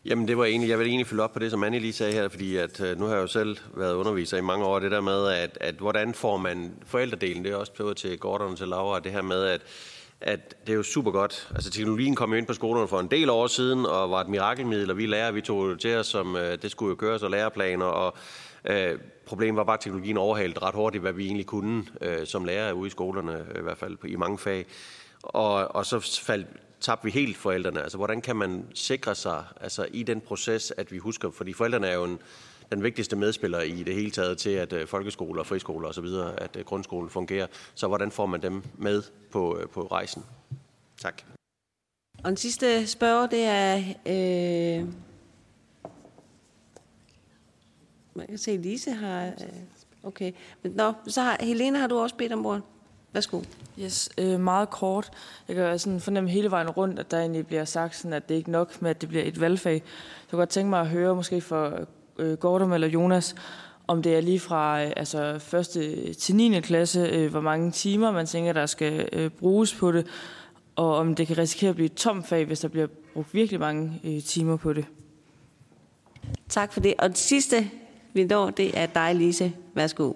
[0.05, 2.13] Jamen det var egentlig, jeg vil egentlig følge op på det, som Anne lige sagde
[2.13, 4.91] her, fordi at, øh, nu har jeg jo selv været underviser i mange år, det
[4.91, 8.57] der med, at, at hvordan får man forældredelen, det er også blevet til Gordon og
[8.57, 9.61] til Laura, det her med, at,
[10.21, 11.49] at det er jo super godt.
[11.55, 14.29] Altså teknologien kom jo ind på skolerne for en del år siden, og var et
[14.29, 17.23] mirakelmiddel, og vi lærer, vi tog det til os, som øh, det skulle jo køres
[17.23, 18.17] og læreplaner, og
[18.65, 22.45] øh, problemet var bare, at teknologien overhalede ret hurtigt, hvad vi egentlig kunne øh, som
[22.45, 24.65] lærere ude i skolerne, i hvert fald i mange fag.
[25.25, 26.47] Og, og så faldt,
[26.79, 27.81] tabte vi helt forældrene.
[27.81, 31.87] Altså, hvordan kan man sikre sig altså, i den proces, at vi husker, fordi forældrene
[31.87, 32.19] er jo en,
[32.71, 36.05] den vigtigste medspiller i det hele taget til, at øh, folkeskoler, friskoler osv.,
[36.37, 37.47] at øh, grundskolen fungerer.
[37.75, 40.23] Så hvordan får man dem med på, øh, på rejsen?
[41.01, 41.21] Tak.
[42.23, 43.77] Og den sidste spørger, det er...
[44.05, 44.87] Øh,
[48.13, 49.25] man kan se, at Lise har...
[49.25, 49.33] Øh,
[50.03, 50.31] okay.
[50.63, 52.63] Men, nå, så har, Helena, har du også bedt om ordet?
[53.15, 53.41] Værsgo.
[53.79, 55.11] Yes, øh, meget kort.
[55.47, 58.35] Jeg kan sådan fornemme hele vejen rundt, at der egentlig bliver sagt, sådan, at det
[58.35, 59.73] ikke nok med, at det bliver et valgfag.
[59.73, 59.81] Jeg
[60.29, 61.79] kunne godt tænke mig at høre, måske for
[62.17, 63.35] øh, Gordon eller Jonas,
[63.87, 65.19] om det er lige fra øh, altså
[66.09, 66.17] 1.
[66.17, 66.61] til 9.
[66.61, 70.07] klasse, øh, hvor mange timer man tænker, der skal øh, bruges på det,
[70.75, 73.59] og om det kan risikere at blive et tomt fag, hvis der bliver brugt virkelig
[73.59, 74.85] mange øh, timer på det.
[76.49, 76.93] Tak for det.
[76.97, 77.69] Og det sidste,
[78.13, 79.53] vi når, det er dig, Lise.
[79.73, 80.13] Værsgo.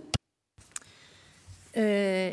[1.78, 1.84] Øh,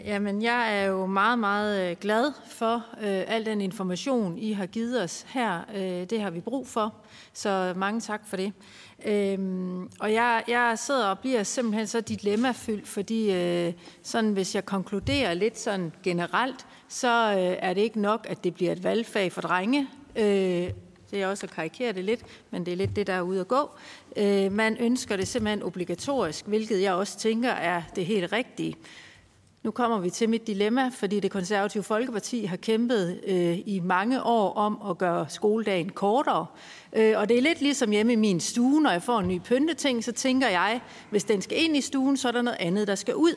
[0.06, 4.66] jamen, jeg er jo meget, meget øh, glad for øh, al den information, I har
[4.66, 5.60] givet os her.
[5.74, 6.94] Øh, det har vi brug for,
[7.32, 8.52] så mange tak for det.
[9.06, 9.38] Øh,
[10.00, 13.72] og jeg, jeg sidder og bliver simpelthen så dilemmafyldt, fordi øh,
[14.02, 18.54] sådan, hvis jeg konkluderer lidt sådan generelt, så øh, er det ikke nok, at det
[18.54, 19.88] bliver et valgfag for drenge.
[20.16, 20.70] Øh,
[21.10, 22.20] det er også at karikere det lidt,
[22.50, 23.70] men det er lidt det, der er ude at gå.
[24.16, 28.76] Øh, man ønsker det simpelthen obligatorisk, hvilket jeg også tænker er det helt rigtige.
[29.66, 34.22] Nu kommer vi til mit dilemma, fordi det konservative Folkeparti har kæmpet øh, i mange
[34.22, 36.46] år om at gøre skoledagen kortere.
[36.92, 39.40] Øh, og det er lidt ligesom hjemme i min stue, når jeg får en ny
[39.40, 42.88] pynteting, så tænker jeg, hvis den skal ind i stuen, så er der noget andet,
[42.88, 43.34] der skal ud.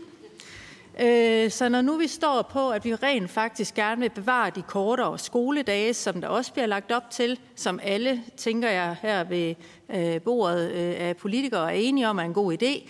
[1.02, 4.62] Øh, så når nu vi står på, at vi rent faktisk gerne vil bevare de
[4.62, 9.56] kortere skoledage, som der også bliver lagt op til, som alle, tænker jeg, her ved
[9.90, 12.90] øh, bordet øh, af politikere er enige om er en god idé,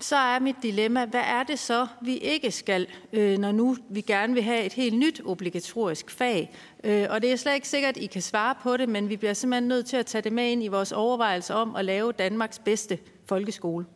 [0.00, 4.00] så er mit dilemma, hvad er det så, vi ikke skal, øh, når nu vi
[4.00, 6.54] gerne vil have et helt nyt obligatorisk fag?
[6.84, 9.16] Øh, og det er slet ikke sikkert, at I kan svare på det, men vi
[9.16, 12.12] bliver simpelthen nødt til at tage det med ind i vores overvejelser om at lave
[12.12, 13.86] Danmarks bedste folkeskole,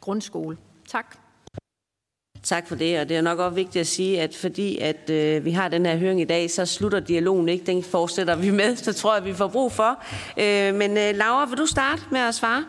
[0.00, 0.56] grundskole.
[0.88, 1.16] Tak.
[2.42, 5.44] Tak for det, og det er nok også vigtigt at sige, at fordi at øh,
[5.44, 7.66] vi har den her høring i dag, så slutter dialogen ikke.
[7.66, 10.04] Den fortsætter vi med, så tror jeg, vi får brug for.
[10.40, 12.64] Øh, men øh, Laura, vil du starte med at svare?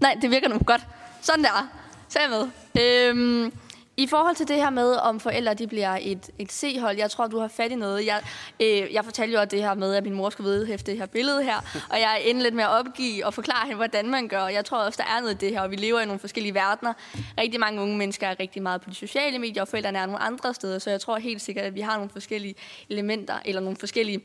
[0.00, 0.86] Nej, det virker nu godt.
[1.22, 1.68] Sådan der.
[2.08, 2.48] Så er jeg med.
[2.82, 3.52] Øhm,
[3.96, 7.26] i forhold til det her med, om forældre de bliver et, et C-hold, jeg tror,
[7.26, 8.06] du har fat i noget.
[8.06, 8.22] Jeg,
[8.60, 11.42] øh, jeg fortalte jo det her med, at min mor skulle vedhæfte det her billede
[11.42, 11.56] her,
[11.90, 14.46] og jeg er inde lidt med at opgive og forklare hende, hvordan man gør.
[14.46, 16.54] Jeg tror også, der er noget i det her, og vi lever i nogle forskellige
[16.54, 16.92] verdener.
[17.38, 20.22] Rigtig mange unge mennesker er rigtig meget på de sociale medier, og forældrene er nogle
[20.22, 22.54] andre steder, så jeg tror helt sikkert, at vi har nogle forskellige
[22.88, 24.20] elementer, eller nogle forskellige,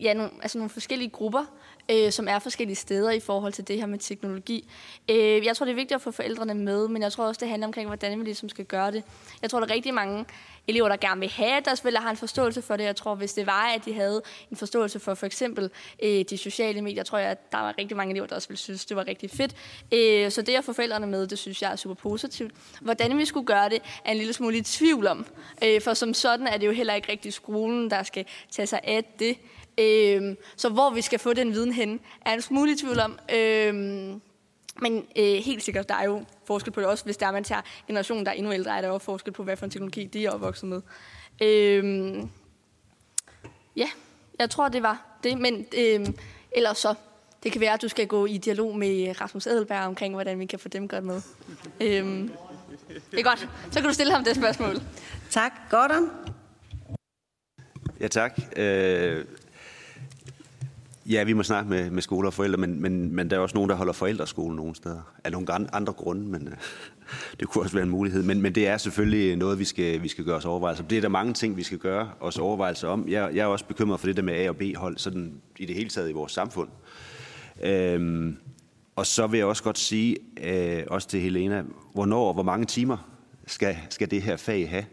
[0.00, 1.44] ja, nogle, altså nogle forskellige grupper,
[1.90, 4.68] øh, som er forskellige steder i forhold til det her med teknologi.
[5.10, 7.48] Øh, jeg tror, det er vigtigt at få forældrene med, men jeg tror også, det
[7.48, 9.02] handler omkring, hvordan vi ligesom skal gøre det.
[9.42, 10.24] Jeg tror, der er rigtig mange
[10.68, 12.84] elever, der gerne vil have, at deres forældre har en forståelse for det.
[12.84, 15.70] Jeg tror, hvis det var, at de havde en forståelse for for eksempel
[16.02, 18.58] øh, de sociale medier, tror jeg, at der var rigtig mange elever, der også ville
[18.58, 19.54] synes, det var rigtig fedt.
[19.92, 22.52] Øh, så det at få forældrene med, det synes jeg er super positivt.
[22.80, 25.26] Hvordan vi skulle gøre det, er en lille smule i tvivl om.
[25.64, 28.80] Øh, for som sådan er det jo heller ikke rigtig skolen, der skal tage sig
[28.84, 29.36] af det.
[29.78, 33.18] Øh, så hvor vi skal få den viden hen, er en smule i tvivl om.
[33.34, 33.74] Øh,
[34.80, 37.44] men øh, helt sikkert, der er jo forskel på det også, hvis der er, man
[37.44, 40.04] tager generationen, der er endnu ældre, er der jo forskel på, hvad for en teknologi
[40.04, 40.80] de er opvokset med.
[41.42, 42.16] Øh,
[43.76, 43.88] ja,
[44.38, 45.38] jeg tror, det var det.
[45.38, 46.06] Men øh,
[46.52, 46.94] ellers så,
[47.42, 50.46] det kan være, at du skal gå i dialog med Rasmus Edelberg omkring, hvordan vi
[50.46, 51.20] kan få dem godt med.
[51.80, 52.28] Øh,
[53.10, 53.48] det er godt.
[53.70, 54.76] Så kan du stille ham det spørgsmål.
[55.30, 55.52] Tak.
[55.70, 56.10] Gordon?
[58.00, 58.40] Ja, tak.
[58.56, 59.24] Øh,
[61.06, 63.54] Ja, vi må snakke med, med skoler og forældre, men, men, men der er også
[63.54, 65.12] nogen, der holder forældreskole nogle steder.
[65.24, 66.54] Af nogle andre grunde, men øh,
[67.40, 68.22] det kunne også være en mulighed.
[68.22, 70.88] Men, men det er selvfølgelig noget, vi skal, vi skal gøre os overvejelser om.
[70.88, 73.08] Det er der mange ting, vi skal gøre os overvejelser om.
[73.08, 75.76] Jeg, jeg er også bekymret for det der med A- og B-hold, sådan i det
[75.76, 76.68] hele taget i vores samfund.
[77.62, 78.36] Øhm,
[78.96, 81.64] og så vil jeg også godt sige, øh, også til Helena,
[81.94, 83.10] hvornår og hvor mange timer
[83.46, 84.84] skal, skal det her fag have?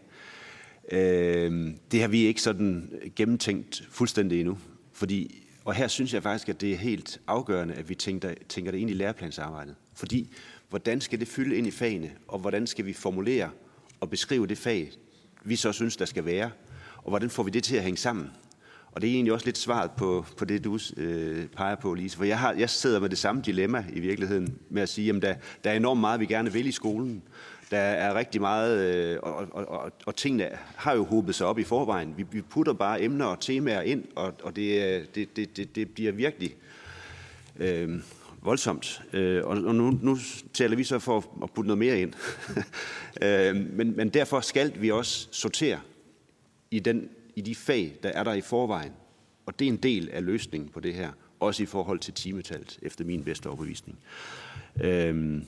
[0.92, 4.58] Øh, det har vi ikke sådan gennemtænkt fuldstændig endnu.
[4.94, 8.72] Fordi og her synes jeg faktisk, at det er helt afgørende, at vi tænker, tænker
[8.72, 9.76] det ind i læreplansarbejdet.
[9.96, 10.34] Fordi,
[10.70, 13.50] hvordan skal det fylde ind i fagene, og hvordan skal vi formulere
[14.00, 14.92] og beskrive det fag,
[15.44, 16.52] vi så synes, der skal være,
[16.98, 18.32] og hvordan får vi det til at hænge sammen?
[18.92, 22.18] Og det er egentlig også lidt svaret på, på det, du øh, peger på, Lise.
[22.18, 25.22] For jeg, har, jeg sidder med det samme dilemma i virkeligheden, med at sige, at
[25.22, 27.24] der, der er enormt meget, vi gerne vil i skolen.
[27.72, 31.60] Der er rigtig meget, øh, og, og, og, og tingene har jo hobet sig op
[31.60, 32.18] i forvejen.
[32.18, 35.76] Vi, vi putter bare emner og temaer ind, og, og det, øh, det, det, det,
[35.76, 36.56] det bliver virkelig
[37.60, 38.00] øh,
[38.42, 39.02] voldsomt.
[39.14, 40.18] Øh, og og nu, nu
[40.54, 42.14] taler vi så for at putte noget mere ind.
[43.26, 45.80] øh, men, men derfor skal vi også sortere
[46.72, 48.92] i den i de fag, der er der i forvejen.
[49.46, 52.80] Og det er en del af løsningen på det her, også i forhold til timetallet,
[52.82, 54.00] efter min bedste overbevisning.
[54.82, 55.42] Øh,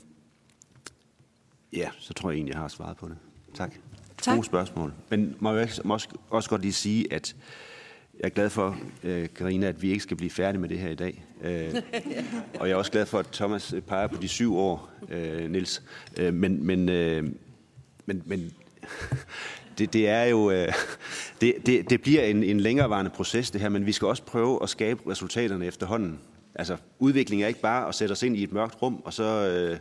[1.73, 3.17] ja, så tror jeg egentlig, jeg har svaret på det.
[3.53, 3.73] Tak.
[4.21, 4.35] Tak.
[4.35, 4.93] Gode spørgsmål.
[5.09, 5.69] Men må jeg
[6.29, 7.35] også, godt lige sige, at
[8.19, 10.89] jeg er glad for, øh, Karina, at vi ikke skal blive færdige med det her
[10.89, 11.25] i dag.
[11.41, 11.75] Øh,
[12.59, 14.89] og jeg er også glad for, at Thomas øh, peger på de syv år,
[15.49, 15.83] Nils.
[16.17, 16.85] Men, men,
[18.05, 18.53] men, men
[19.77, 20.51] det, det er jo
[21.41, 24.63] det, det, det bliver en, en længerevarende proces det her, men vi skal også prøve
[24.63, 26.19] at skabe resultaterne efterhånden.
[26.55, 29.23] Altså udvikling er ikke bare at sætte os ind i et mørkt rum, og så,
[29.23, 29.79] øh,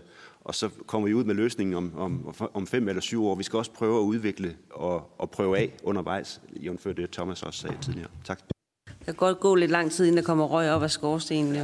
[0.50, 3.34] og så kommer vi ud med løsningen om, om, om fem eller syv år.
[3.34, 7.60] Vi skal også prøve at udvikle og, og prøve af undervejs, jævnfør det Thomas også
[7.60, 8.08] sagde tidligere.
[8.24, 8.40] Tak.
[8.86, 11.56] Der kan godt gå lidt lang tid, inden der kommer røg op af skorstenen.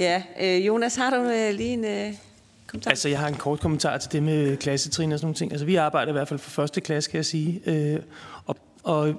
[0.00, 2.14] Ja, øh, Jonas, har du øh, lige en øh,
[2.66, 2.90] kommentar?
[2.90, 5.52] Altså, jeg har en kort kommentar til det med klassetrin og sådan nogle ting.
[5.52, 7.62] Altså, vi arbejder i hvert fald for første klasse, kan jeg sige.
[7.66, 8.00] Øh,
[8.46, 9.14] og, og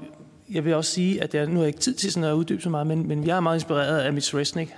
[0.50, 2.62] jeg vil også sige, at jeg, nu har jeg ikke tid til sådan at uddybe
[2.62, 4.76] så meget, men, men jeg er meget inspireret af Mitch Resnick,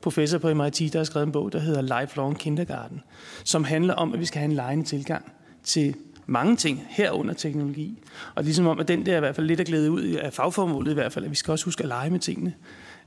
[0.00, 3.00] professor på MIT, der har skrevet en bog, der hedder Lifelong Kindergarten,
[3.44, 5.94] som handler om, at vi skal have en lejende tilgang til
[6.26, 7.98] mange ting herunder teknologi.
[8.34, 10.32] Og ligesom om, at den der er i hvert fald lidt er glædet ud af
[10.32, 12.54] fagformålet i hvert fald, at vi skal også huske at lege med tingene.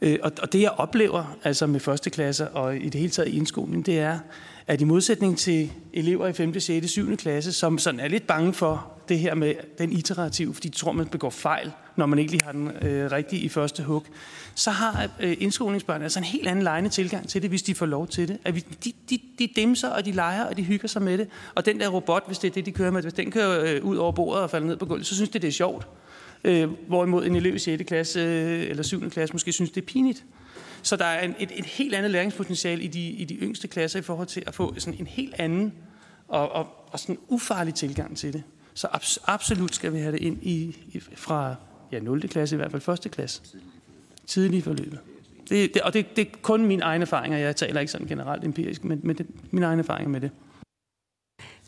[0.02, 3.30] Øh, Og, og det jeg oplever altså med første klasse og i det hele taget
[3.30, 4.19] i indskolingen, det er,
[4.68, 7.18] at i modsætning til elever i 5., 6., 7.
[7.18, 10.91] klasse, som sådan er lidt bange for det her med den iterative, fordi de tror,
[10.91, 14.03] man begår fejl, når man ikke lige har den øh, rigtige i første hug,
[14.56, 17.86] så har øh, indskolingsbørn altså en helt anden lejende tilgang til det, hvis de får
[17.86, 18.38] lov til det.
[18.45, 21.28] At vi, de, de, de dimser, og de leger, og de hygger sig med det.
[21.56, 23.84] Og den der robot, hvis det er det, de kører med, hvis den kører øh,
[23.86, 25.88] ud over bordet og falder ned på gulvet, så synes det, det er sjovt.
[26.43, 27.84] Øh, hvorimod en elev i 6.
[27.88, 29.09] klasse øh, eller 7.
[29.09, 30.26] klasse måske synes, det er pinligt.
[30.81, 33.99] Så der er en, et, et helt andet læringspotentiale i de, i de yngste klasser
[33.99, 35.73] i forhold til at få sådan en helt anden
[36.27, 38.43] og, og, og sådan ufarlig tilgang til det.
[38.73, 41.55] Så abs, absolut skal vi have det ind i, i, fra
[41.91, 42.22] ja, 0.
[42.27, 43.11] klasse, i hvert fald 1.
[43.11, 43.41] klasse.
[44.26, 44.99] Tidlig i forløbet.
[45.49, 47.38] Det, det, og det, det er kun mine egne erfaringer.
[47.38, 50.31] Jeg taler ikke sådan generelt empirisk, men, men det, mine egne erfaringer med det.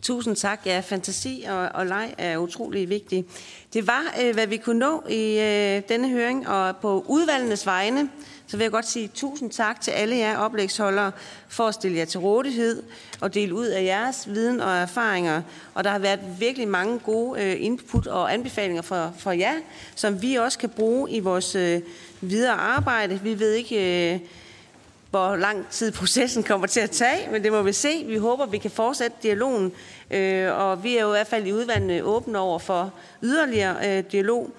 [0.04, 0.62] Tusind tak.
[0.66, 3.28] Ja, fantasi og, og leg er utrolig vigtigt.
[3.74, 8.10] Det var, øh, hvad vi kunne nå i øh, denne høring, og på udvalgenes vegne,
[8.48, 11.12] så vil jeg godt sige tusind tak til alle jer oplægsholdere
[11.48, 12.84] for at stille jer til rådighed
[13.22, 15.42] og dele ud af jeres viden og erfaringer.
[15.74, 19.56] Og der har været virkelig mange gode øh, input og anbefalinger fra, fra jer,
[19.96, 21.82] som vi også kan bruge i vores øh,
[22.22, 23.20] videre arbejde.
[23.24, 24.14] Vi ved ikke...
[24.14, 24.20] Øh,
[25.14, 28.06] hvor lang tid processen kommer til at tage, men det må vi se.
[28.08, 29.72] Vi håber, vi kan fortsætte dialogen,
[30.12, 34.04] øh, og vi er jo i hvert fald i udvalgene åbne over for yderligere øh,
[34.12, 34.50] dialog.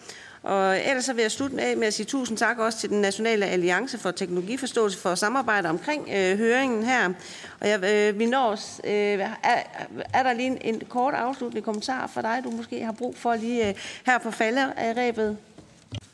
[0.42, 3.00] Og ellers så vil jeg slutte af med at sige tusind tak også til den
[3.00, 7.12] Nationale Alliance for Teknologiforståelse for samarbejde omkring øh, høringen her.
[7.60, 9.28] Og jeg, øh, vi når os, øh, er,
[10.12, 13.34] er der lige en, en kort afsluttende kommentar for dig, du måske har brug for
[13.34, 13.74] lige øh,
[14.06, 15.36] her på falderæbet?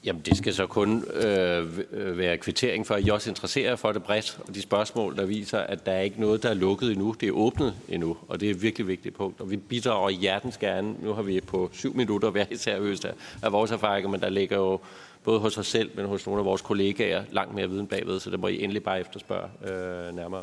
[0.05, 4.02] Jamen, det skal så kun øh, være kvittering for, at I også interesserer for det
[4.02, 7.15] bredt, og de spørgsmål, der viser, at der er ikke noget, der er lukket endnu.
[7.20, 9.40] Det er åbnet endnu, og det er et virkelig vigtigt punkt.
[9.40, 10.94] Og vi bidrager hjertens gerne.
[11.02, 13.12] Nu har vi på syv minutter hver især øst af,
[13.43, 14.81] af vores erfaringer, men der ligger jo
[15.24, 18.31] både hos os selv, men hos nogle af vores kollegaer langt mere viden bagved, så
[18.31, 20.43] det må I endelig bare efterspørge øh, nærmere.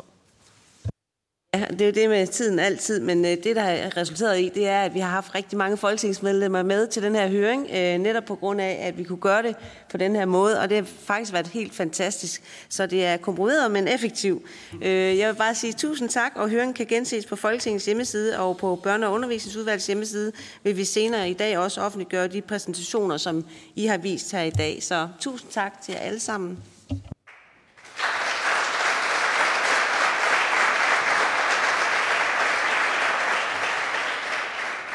[1.54, 4.50] Ja, det er jo det med tiden altid, men øh, det, der er resulteret i,
[4.54, 7.98] det er, at vi har haft rigtig mange folketingsmedlemmer med til den her høring, øh,
[7.98, 9.56] netop på grund af, at vi kunne gøre det
[9.90, 12.42] på den her måde, og det har faktisk været helt fantastisk.
[12.68, 14.42] Så det er komprimeret, men effektivt.
[14.82, 18.56] Øh, jeg vil bare sige tusind tak, og høringen kan genses på Folketingets hjemmeside og
[18.56, 23.44] på Børne- og Undervisningsudvalgets hjemmeside, vil vi senere i dag også offentliggøre de præsentationer, som
[23.76, 24.82] I har vist her i dag.
[24.82, 26.58] Så tusind tak til jer alle sammen.